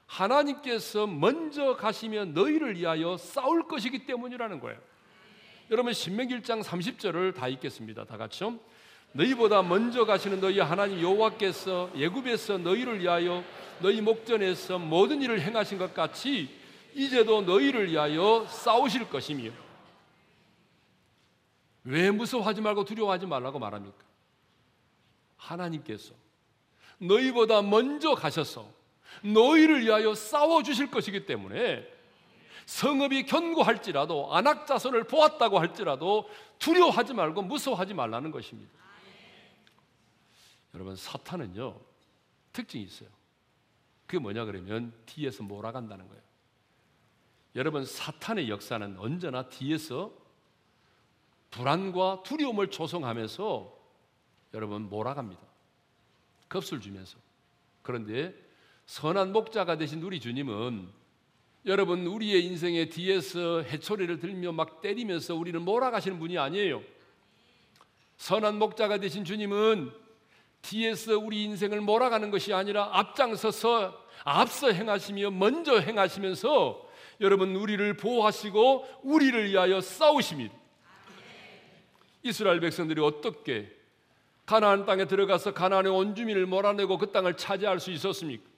하나님께서 0.07 1.07
먼저 1.07 1.77
가시면 1.77 2.35
너희를 2.35 2.77
위하여 2.77 3.17
싸울 3.17 3.69
것이기 3.69 4.05
때문이라는 4.07 4.59
거예요. 4.61 4.79
여러분 5.73 5.95
신명기 5.95 6.39
1장 6.41 6.63
30절을 6.63 7.35
다 7.35 7.49
읽겠습니다. 7.49 8.05
다 8.05 8.19
같이요. 8.19 8.59
너희보다 9.13 9.63
먼저 9.63 10.05
가시는 10.05 10.39
너희 10.39 10.61
하나님 10.61 11.01
여호와께서 11.01 11.91
예굽에서 11.97 12.59
너희를 12.59 13.01
위하여 13.01 13.43
너희 13.81 14.03
목전에서 14.03 14.79
모든 14.79 15.23
일을 15.23 15.41
행하신 15.41 15.79
것 15.79 15.95
같이 15.95 16.51
이제도 16.93 17.41
너희를 17.41 17.91
위하여 17.91 18.47
싸우실 18.51 19.09
것이며 19.09 19.51
왜 21.85 22.11
무서워하지 22.11 22.61
말고 22.61 22.85
두려워하지 22.85 23.25
말라고 23.25 23.59
말합니까? 23.59 24.05
하나님께서 25.39 26.13
너희보다 26.99 27.63
먼저 27.63 28.15
가셔서 28.15 28.71
너희를 29.23 29.81
위하여 29.87 30.15
싸워 30.15 30.63
주실 30.63 30.91
것이기 30.91 31.25
때문에 31.25 31.92
성읍이 32.67 33.27
견고할지라도 33.27 34.35
안악 34.35 34.67
자손을 34.67 35.05
보았다고 35.05 35.59
할지라도 35.59 36.29
두려워하지 36.59 37.15
말고 37.15 37.43
무서워하지 37.43 37.95
말라는 37.95 38.31
것입니다. 38.31 38.73
여러분 40.75 40.97
사탄은요 40.97 41.79
특징이 42.53 42.85
있어요. 42.85 43.09
그게 44.07 44.19
뭐냐 44.19 44.45
그러면 44.45 44.93
뒤에서 45.07 45.43
몰아간다는 45.43 46.09
거예요. 46.09 46.23
여러분 47.55 47.85
사탄의 47.85 48.49
역사는 48.49 48.99
언제나 48.99 49.49
뒤에서 49.49 50.13
불안과 51.51 52.23
두려움을 52.23 52.71
조성하면서 52.71 53.79
여러분 54.55 54.89
몰아갑니다. 54.89 55.43
겁을 56.49 56.81
주면서. 56.81 57.19
그런데 57.83 58.35
선한 58.87 59.33
목자가 59.33 59.77
되신 59.77 60.03
우리 60.03 60.21
주님은 60.21 61.02
여러분 61.65 62.07
우리의 62.07 62.45
인생의 62.45 62.91
뒤에서 62.91 63.63
해초리를 63.63 64.19
들며 64.19 64.51
막 64.51 64.81
때리면서 64.81 65.37
우리를 65.37 65.59
몰아가시는 65.61 66.19
분이 66.19 66.37
아니에요. 66.37 66.83
선한 68.17 68.59
목자가 68.59 68.99
되신 68.99 69.25
주님은 69.25 69.93
뒤에서 70.63 71.19
우리 71.19 71.45
인생을 71.45 71.81
몰아가는 71.81 72.31
것이 72.31 72.53
아니라 72.53 72.89
앞장서서 72.93 74.07
앞서 74.25 74.73
행하시며 74.73 75.31
먼저 75.31 75.79
행하시면서 75.79 76.89
여러분 77.21 77.55
우리를 77.55 77.97
보호하시고 77.97 79.01
우리를 79.03 79.51
위하여 79.51 79.81
싸우십니다. 79.81 80.55
이스라엘 82.25 82.61
백성들이 82.61 83.01
어떻게 83.01 83.71
가나안 84.47 84.85
땅에 84.85 85.07
들어가서 85.07 85.55
가나안의 85.55 85.93
온 85.93 86.15
주민을 86.15 86.47
몰아내고 86.47 86.99
그 86.99 87.13
땅을 87.13 87.37
차지할 87.37 87.79
수 87.79 87.91
있었습니까? 87.93 88.52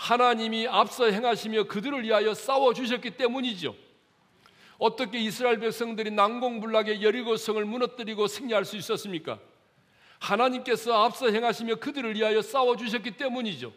하나님이 0.00 0.66
앞서 0.66 1.10
행하시며 1.10 1.64
그들을 1.64 2.02
위하여 2.04 2.32
싸워 2.32 2.72
주셨기 2.72 3.18
때문이죠. 3.18 3.76
어떻게 4.78 5.18
이스라엘 5.18 5.60
백성들이 5.60 6.10
난공불락의 6.12 7.02
여리고성을 7.02 7.62
무너뜨리고 7.66 8.26
승리할 8.26 8.64
수 8.64 8.78
있었습니까? 8.78 9.38
하나님께서 10.18 11.04
앞서 11.04 11.30
행하시며 11.30 11.76
그들을 11.76 12.14
위하여 12.14 12.40
싸워 12.40 12.78
주셨기 12.78 13.18
때문이죠. 13.18 13.74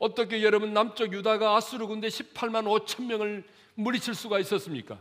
어떻게 0.00 0.42
여러분 0.42 0.74
남쪽 0.74 1.12
유다가 1.12 1.54
아수르 1.56 1.86
군대 1.86 2.08
18만 2.08 2.64
5천 2.64 3.04
명을 3.04 3.44
물리칠 3.76 4.16
수가 4.16 4.40
있었습니까? 4.40 4.98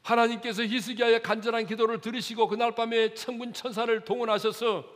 하나님께서 0.00 0.64
히스기야의 0.64 1.22
간절한 1.22 1.66
기도를 1.66 2.00
들으시고 2.00 2.48
그날 2.48 2.74
밤에 2.74 3.12
천군 3.12 3.52
천사를 3.52 4.02
동원하셔서 4.02 4.86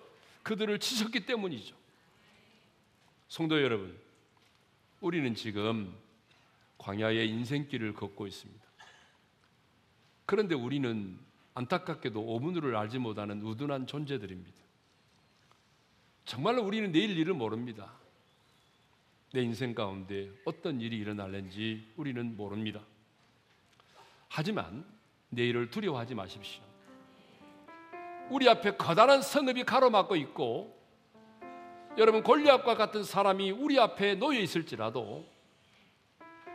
그들을 0.43 0.79
치셨기 0.79 1.27
때문이죠. 1.27 1.82
성도 3.33 3.63
여러분, 3.63 3.99
우리는 5.01 5.35
지금 5.35 5.91
광야의 6.77 7.31
인생길을 7.31 7.95
걷고 7.95 8.27
있습니다. 8.27 8.63
그런데 10.27 10.55
우리는 10.55 11.19
안타깝게도 11.55 12.21
오분을 12.21 12.77
알지 12.77 12.99
못하는 12.99 13.41
우둔한 13.41 13.87
존재들입니다. 13.87 14.61
정말로 16.27 16.63
우리는 16.63 16.93
내일 16.93 17.17
일을 17.17 17.33
모릅니다. 17.33 17.95
내 19.33 19.41
인생 19.41 19.75
가운데 19.75 20.31
어떤 20.45 20.83
일이 20.83 20.99
일어날는지 20.99 21.91
우리는 21.97 22.37
모릅니다. 22.37 22.83
하지만 24.29 24.85
내일을 25.31 25.71
두려워하지 25.71 26.15
마십시오. 26.15 26.63
우리 28.29 28.47
앞에 28.47 28.77
커다란 28.77 29.23
성읍이 29.23 29.65
가로막고 29.65 30.17
있고 30.17 30.82
여러분 31.99 32.23
골리앗과 32.23 32.75
같은 32.75 33.05
사람이 33.05 33.51
우리 33.51 33.79
앞에 33.79 34.15
놓여 34.15 34.41
있을지라도 34.41 35.27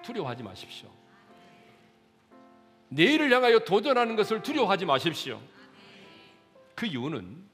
두려워하지 0.04 0.44
마십시오. 0.44 0.90
내일을 2.90 3.32
향하여 3.32 3.60
도전하는 3.60 4.16
것을 4.16 4.42
두려워하지 4.42 4.86
마십시오. 4.86 5.40
그 6.74 6.86
이유는 6.86 7.46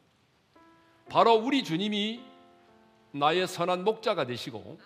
바로 1.09 1.33
우리 1.33 1.63
주님이 1.63 2.21
나의 3.11 3.47
선한 3.47 3.83
목자가 3.83 4.25
되시고 4.25 4.79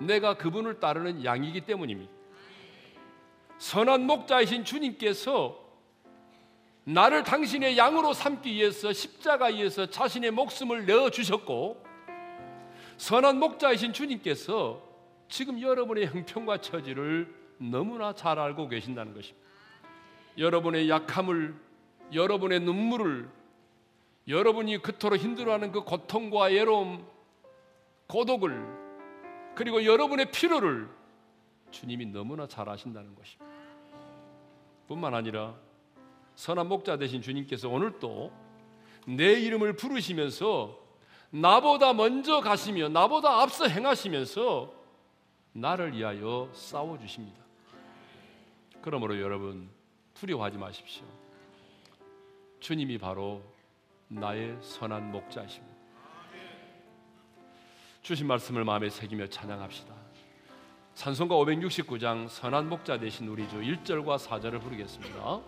내가 0.00 0.38
그분을 0.38 0.80
따르는 0.80 1.24
양이기 1.24 1.62
때문입니다. 1.62 2.10
선한 3.58 4.06
목자이신 4.06 4.64
주님께서 4.64 5.66
나를 6.84 7.22
당신의 7.22 7.76
양으로 7.76 8.14
삼기 8.14 8.54
위해서 8.54 8.92
십자가에서 8.92 9.86
자신의 9.90 10.30
목숨을 10.30 10.86
내어 10.86 11.10
주셨고 11.10 11.87
선한 12.98 13.38
목자이신 13.38 13.92
주님께서 13.92 14.82
지금 15.28 15.60
여러분의 15.60 16.06
형편과 16.06 16.60
처지를 16.60 17.32
너무나 17.58 18.12
잘 18.12 18.38
알고 18.38 18.68
계신다는 18.68 19.14
것입니다. 19.14 19.46
여러분의 20.36 20.90
약함을 20.90 21.54
여러분의 22.12 22.60
눈물을 22.60 23.28
여러분이 24.26 24.78
그토록 24.82 25.18
힘들어하는 25.18 25.72
그 25.72 25.84
고통과 25.84 26.44
외로움, 26.44 27.06
고독을 28.08 28.66
그리고 29.54 29.84
여러분의 29.84 30.30
필요를 30.30 30.88
주님이 31.70 32.06
너무나 32.06 32.46
잘 32.46 32.68
아신다는 32.68 33.14
것입니다. 33.14 33.46
뿐만 34.88 35.14
아니라 35.14 35.54
선한 36.34 36.68
목자 36.68 36.96
되신 36.96 37.22
주님께서 37.22 37.68
오늘도 37.68 38.32
내 39.06 39.34
이름을 39.40 39.74
부르시면서 39.74 40.87
나보다 41.30 41.92
먼저 41.92 42.40
가시며 42.40 42.88
나보다 42.88 43.42
앞서 43.42 43.66
행하시면서 43.66 44.72
나를 45.52 45.94
위하여 45.96 46.48
싸워 46.52 46.98
주십니다. 46.98 47.42
그러므로 48.80 49.20
여러분 49.20 49.68
두려워하지 50.14 50.56
마십시오. 50.58 51.04
주님이 52.60 52.98
바로 52.98 53.42
나의 54.08 54.56
선한 54.62 55.12
목자이십니다. 55.12 55.76
주신 58.02 58.26
말씀을 58.26 58.64
마음에 58.64 58.88
새기며 58.88 59.26
찬양합시다. 59.26 59.94
찬송가 60.94 61.34
569장 61.36 62.28
선한 62.28 62.68
목자 62.68 62.98
되신 62.98 63.28
우리 63.28 63.48
주 63.48 63.60
1절과 63.60 64.18
4절을 64.18 64.60
부르겠습니다. 64.62 65.40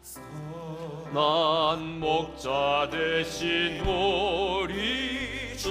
선한 0.00 1.98
목자 2.00 2.88
되신 2.90 3.80
우리 3.80 5.23
주 5.64 5.70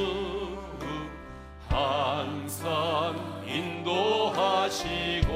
항상 1.69 3.13
인도하시고 3.45 5.29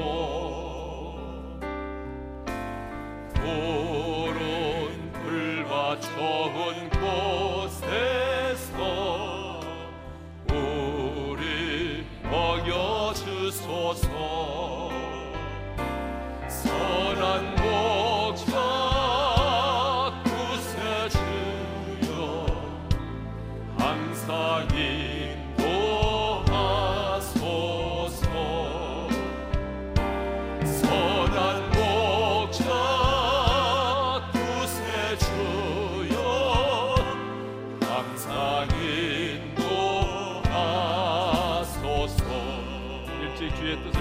우리 43.88 43.98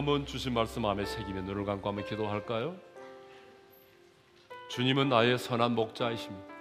한번 0.00 0.24
주신 0.24 0.54
말씀 0.54 0.80
마음에 0.80 1.04
새기며 1.04 1.42
눈을 1.42 1.66
감고 1.66 1.86
한번 1.86 2.06
기도할까요? 2.06 2.74
주님은 4.70 5.10
나의 5.10 5.36
선한 5.36 5.74
목자이십니다. 5.74 6.54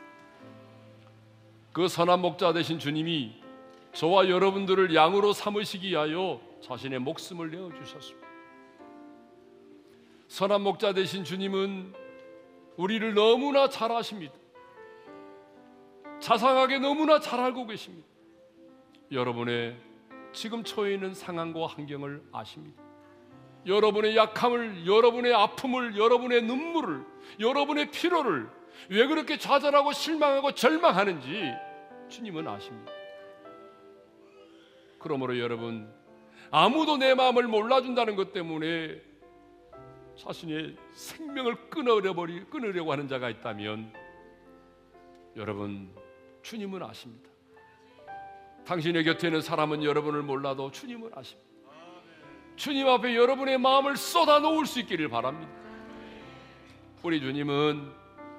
그 1.72 1.88
선한 1.88 2.20
목자 2.20 2.52
되신 2.52 2.80
주님이 2.80 3.42
저와 3.94 4.28
여러분들을 4.28 4.94
양으로 4.94 5.32
삼으시기 5.32 5.92
위하여 5.92 6.42
자신의 6.60 7.00
목숨을 7.00 7.50
내어 7.50 7.72
주셨습니다. 7.74 8.28
선한 10.28 10.62
목자 10.62 10.92
되신 10.92 11.24
주님은 11.24 11.94
우리를 12.76 13.14
너무나 13.14 13.70
잘 13.70 13.90
아십니다. 13.94 14.34
자상하게 16.20 16.80
너무나 16.80 17.22
잘 17.22 17.40
알고 17.40 17.68
계십니다. 17.68 18.06
여러분의 19.14 19.78
지금 20.34 20.66
처해 20.66 20.96
있는 20.96 21.14
상황과 21.14 21.68
환경을 21.68 22.22
아십니다. 22.34 22.89
여러분의 23.66 24.16
약함을, 24.16 24.88
여러분의 24.88 25.34
아픔을, 25.34 25.98
여러분의 25.98 26.44
눈물을, 26.44 27.04
여러분의 27.40 27.92
피로를 27.92 28.50
왜 28.90 29.06
그렇게 29.06 29.38
좌절하고 29.38 29.92
실망하고 29.92 30.54
절망하는지 30.54 31.54
주님은 32.10 32.48
아십니다. 32.48 32.92
그러므로 35.00 35.38
여러분 35.40 35.92
아무도 36.52 36.98
내 36.98 37.14
마음을 37.14 37.48
몰라준다는 37.48 38.16
것 38.16 38.34
때문에 38.34 39.02
자신의 40.18 40.76
생명을 40.94 41.70
끊어버리 41.70 42.46
끊으려고 42.46 42.92
하는 42.92 43.08
자가 43.08 43.30
있다면 43.30 43.94
여러분 45.36 45.90
주님은 46.42 46.84
아십니다. 46.84 47.30
당신의 48.66 49.04
곁에 49.04 49.28
있는 49.28 49.42
사람은 49.42 49.84
여러분을 49.84 50.22
몰라도 50.22 50.72
주님은 50.72 51.12
아십니다. 51.16 51.49
주님 52.60 52.90
앞에 52.90 53.16
여러분의 53.16 53.58
마음을 53.58 53.96
쏟아 53.96 54.40
놓을 54.40 54.66
수 54.66 54.82
있기를 54.82 55.08
바랍니다. 55.08 55.50
우리 57.02 57.22
주님은 57.22 57.90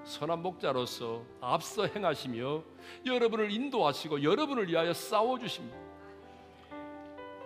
선한 0.04 0.42
목자로서 0.42 1.24
앞서 1.40 1.86
행하시며 1.86 2.62
여러분을 3.06 3.50
인도하시고 3.50 4.22
여러분을 4.22 4.68
위하여 4.68 4.92
싸워 4.92 5.38
주십니다. 5.38 5.78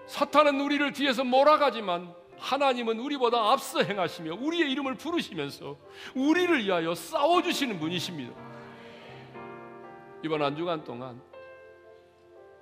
사탄은 0.08 0.60
우리를 0.60 0.92
뒤에서 0.92 1.22
몰아가지만 1.22 2.12
하나님은 2.38 2.98
우리보다 2.98 3.52
앞서 3.52 3.80
행하시며 3.80 4.34
우리의 4.40 4.72
이름을 4.72 4.96
부르시면서 4.96 5.76
우리를 6.16 6.64
위하여 6.64 6.92
싸워 6.96 7.40
주시는 7.40 7.78
분이십니다. 7.78 8.34
이번 10.24 10.42
한 10.42 10.56
주간 10.56 10.82
동안 10.82 11.22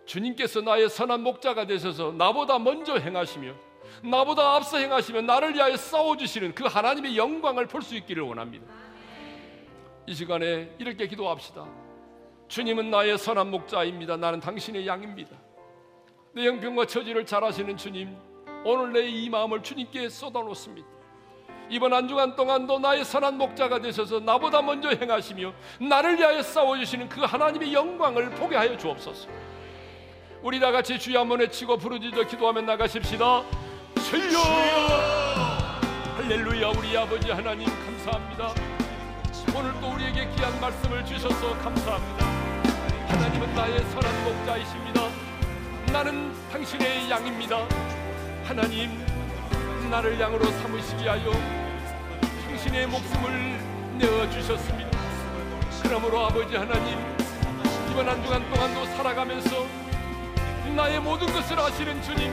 주님께서 0.04 0.60
나의 0.60 0.90
선한 0.90 1.22
목자가 1.22 1.66
되셔서 1.66 2.12
나보다 2.12 2.58
먼저 2.58 2.98
행하시며 2.98 3.71
나보다 4.02 4.54
앞서 4.56 4.78
행하시며 4.78 5.22
나를 5.22 5.54
위하여 5.54 5.76
싸워 5.76 6.16
주시는 6.16 6.54
그 6.54 6.64
하나님의 6.64 7.16
영광을 7.16 7.66
볼 7.66 7.82
수 7.82 7.94
있기를 7.96 8.22
원합니다. 8.22 8.66
이 10.06 10.14
시간에 10.14 10.70
이렇게 10.78 11.06
기도합시다. 11.06 11.66
주님은 12.48 12.90
나의 12.90 13.18
선한 13.18 13.50
목자입니다. 13.50 14.16
나는 14.16 14.40
당신의 14.40 14.86
양입니다. 14.86 15.36
내 16.34 16.46
형편과 16.46 16.86
처지를 16.86 17.24
잘 17.26 17.42
아시는 17.44 17.76
주님, 17.76 18.16
오늘 18.64 18.92
내 18.92 19.08
이 19.08 19.28
마음을 19.28 19.62
주님께 19.62 20.08
쏟아놓습니다. 20.08 20.86
이번 21.70 21.92
한 21.94 22.06
주간 22.06 22.36
동안도 22.36 22.78
나의 22.80 23.04
선한 23.04 23.38
목자가 23.38 23.80
되셔서 23.80 24.20
나보다 24.20 24.60
먼저 24.60 24.90
행하시며 24.90 25.52
나를 25.80 26.18
위하여 26.18 26.42
싸워주시는 26.42 27.08
그 27.08 27.22
하나님의 27.22 27.72
영광을 27.72 28.30
보게 28.30 28.56
하여 28.56 28.76
주옵소서. 28.76 29.28
우리 30.42 30.58
다 30.60 30.70
같이 30.72 30.98
주여 30.98 31.20
한번 31.20 31.40
외치고 31.40 31.78
부르짖어 31.78 32.24
기도하며 32.26 32.62
나가십시다. 32.62 33.44
주여! 34.12 34.40
할렐루야 36.16 36.68
우리 36.68 36.94
아버지 36.94 37.30
하나님 37.30 37.66
감사합니다. 37.66 38.52
오늘 39.56 39.72
또 39.80 39.94
우리에게 39.94 40.28
귀한 40.36 40.60
말씀을 40.60 41.02
주셔서 41.06 41.58
감사합니다. 41.60 42.26
하나님은 43.08 43.54
나의 43.54 43.78
선한 43.78 44.24
목자이십니다. 44.24 45.08
나는 45.90 46.30
당신의 46.52 47.10
양입니다. 47.10 47.66
하나님, 48.44 49.02
나를 49.90 50.20
양으로 50.20 50.44
삼으시기 50.44 51.08
하여 51.08 51.32
당신의 52.48 52.88
목숨을 52.88 53.60
내어 53.96 54.28
주셨습니다. 54.28 54.90
그러므로 55.84 56.26
아버지 56.26 56.54
하나님, 56.54 56.98
이번 57.90 58.06
한 58.10 58.22
주간 58.22 58.46
동안도 58.52 58.84
살아가면서 58.94 59.66
나의 60.76 61.00
모든 61.00 61.26
것을 61.28 61.58
아시는 61.58 62.02
주님, 62.02 62.30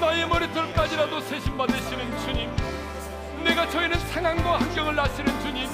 나의 0.00 0.28
머리털까지라도 0.28 1.20
세심 1.20 1.56
받으시는 1.56 2.18
주님, 2.20 2.50
내가 3.44 3.68
처해는 3.68 3.98
상황과 3.98 4.58
환경을 4.58 4.98
아시는 4.98 5.40
주님, 5.40 5.68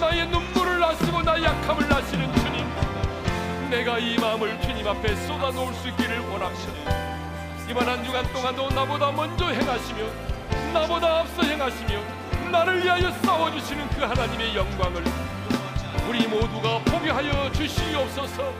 나의 0.00 0.26
눈물을 0.28 0.82
아시고 0.82 1.22
나의 1.22 1.44
약함을 1.44 1.92
아시는 1.92 2.34
주님, 2.36 2.66
내가 3.70 3.98
이 3.98 4.16
마음을 4.18 4.60
주님 4.62 4.86
앞에 4.86 5.14
쏟아놓을 5.26 5.74
수 5.74 5.88
있기를 5.88 6.20
원합니다. 6.20 7.02
이번 7.68 7.88
한 7.88 8.04
주간 8.04 8.30
동안도 8.32 8.70
나보다 8.70 9.10
먼저 9.12 9.48
행하시며 9.48 10.04
나보다 10.74 11.20
앞서 11.20 11.42
행하시며 11.42 12.50
나를 12.50 12.84
위하여 12.84 13.10
싸워주시는 13.10 13.88
그 13.90 14.02
하나님의 14.02 14.54
영광을 14.54 15.02
우리 16.08 16.26
모두가 16.26 16.80
보게 16.84 17.10
하여 17.10 17.50
주시옵소서. 17.52 18.52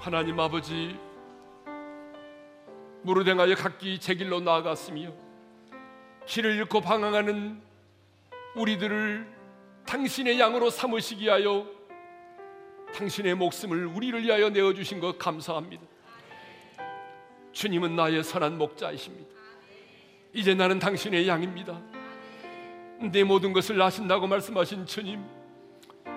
하나님 0.00 0.40
아버지 0.40 0.98
무릇 3.02 3.26
행하여 3.26 3.54
각기 3.54 3.98
제 3.98 4.14
길로 4.14 4.40
나아갔으며 4.40 5.12
길을 6.26 6.56
잃고 6.56 6.80
방황하는 6.80 7.60
우리들을 8.54 9.26
당신의 9.86 10.38
양으로 10.38 10.70
삼으시기 10.70 11.28
하여 11.28 11.66
당신의 12.94 13.34
목숨을 13.34 13.86
우리를 13.86 14.22
위하여 14.22 14.50
내어 14.50 14.74
주신 14.74 15.00
것 15.00 15.18
감사합니다. 15.18 15.82
주님은 17.52 17.96
나의 17.96 18.22
선한 18.22 18.58
목자이십니다. 18.58 19.28
이제 20.32 20.54
나는 20.54 20.78
당신의 20.78 21.26
양입니다. 21.26 21.80
내 23.12 23.24
모든 23.24 23.52
것을 23.52 23.80
아신다고 23.80 24.26
말씀하신 24.26 24.86
주님, 24.86 25.24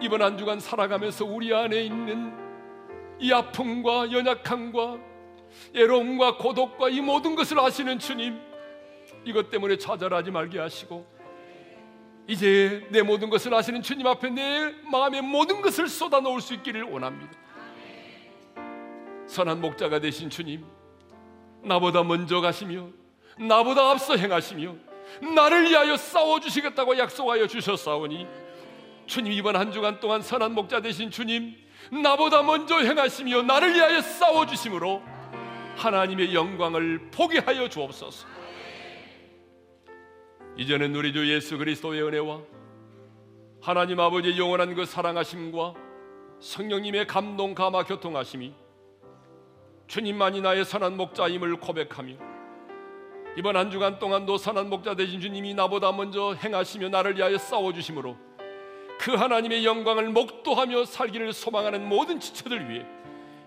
이번 0.01 0.21
한 0.21 0.37
주간 0.37 0.59
살아가면서 0.59 1.25
우리 1.25 1.53
안에 1.53 1.83
있는 1.83 2.33
이 3.19 3.31
아픔과 3.31 4.11
연약함과 4.11 5.10
애로움과 5.75 6.37
고독과 6.37 6.89
이 6.89 7.01
모든 7.01 7.35
것을 7.35 7.59
아시는 7.59 7.99
주님, 7.99 8.39
이것 9.25 9.49
때문에 9.49 9.77
좌절하지 9.77 10.31
말게 10.31 10.59
하시고, 10.59 11.05
이제 12.27 12.87
내 12.89 13.01
모든 13.01 13.29
것을 13.29 13.53
아시는 13.53 13.81
주님 13.81 14.07
앞에 14.07 14.29
내 14.29 14.73
마음의 14.91 15.21
모든 15.21 15.61
것을 15.61 15.87
쏟아 15.87 16.19
놓을 16.19 16.41
수 16.41 16.53
있기를 16.53 16.83
원합니다. 16.83 17.31
선한 19.27 19.61
목자가 19.61 19.99
되신 19.99 20.29
주님, 20.29 20.65
나보다 21.63 22.03
먼저 22.03 22.41
가시며 22.41 22.89
나보다 23.37 23.91
앞서 23.91 24.15
행하시며 24.15 24.75
나를 25.35 25.69
위하여 25.69 25.97
싸워 25.97 26.39
주시겠다고 26.39 26.97
약속하여 26.97 27.47
주셨사오니 27.47 28.27
주님 29.05 29.31
이번 29.33 29.55
한 29.55 29.71
주간 29.71 29.99
동안 29.99 30.21
선한 30.21 30.53
목자 30.53 30.81
되신 30.81 31.11
주님 31.11 31.55
나보다 31.91 32.43
먼저 32.43 32.79
행하시며 32.79 33.43
나를 33.43 33.73
위하여 33.73 34.01
싸워 34.01 34.45
주심으로 34.45 35.01
하나님의 35.75 36.33
영광을 36.33 37.09
보게 37.11 37.39
하여 37.39 37.67
주옵소서. 37.67 38.27
이제는 40.57 40.95
우리 40.95 41.13
주 41.13 41.27
예수 41.33 41.57
그리스도의 41.57 42.03
은혜와 42.03 42.41
하나님 43.61 43.99
아버지의 43.99 44.37
영원한 44.37 44.75
그 44.75 44.85
사랑하심과 44.85 45.73
성령님의 46.39 47.07
감동 47.07 47.53
감화 47.53 47.83
교통하심이 47.83 48.53
주님만이 49.87 50.41
나의 50.41 50.65
선한 50.65 50.97
목자임을 50.97 51.57
고백하며 51.57 52.15
이번 53.37 53.55
한 53.55 53.71
주간 53.71 53.97
동안도 53.99 54.37
선한 54.37 54.69
목자 54.69 54.95
되신 54.95 55.21
주님이 55.21 55.53
나보다 55.53 55.91
먼저 55.91 56.33
행하시며 56.33 56.89
나를 56.89 57.17
위하여 57.17 57.37
싸워 57.37 57.71
주심으로 57.71 58.17
그 58.99 59.13
하나님의 59.13 59.65
영광을 59.65 60.09
목도하며 60.09 60.85
살기를 60.85 61.33
소망하는 61.33 61.87
모든 61.87 62.19
지체들 62.19 62.69
위해 62.69 62.85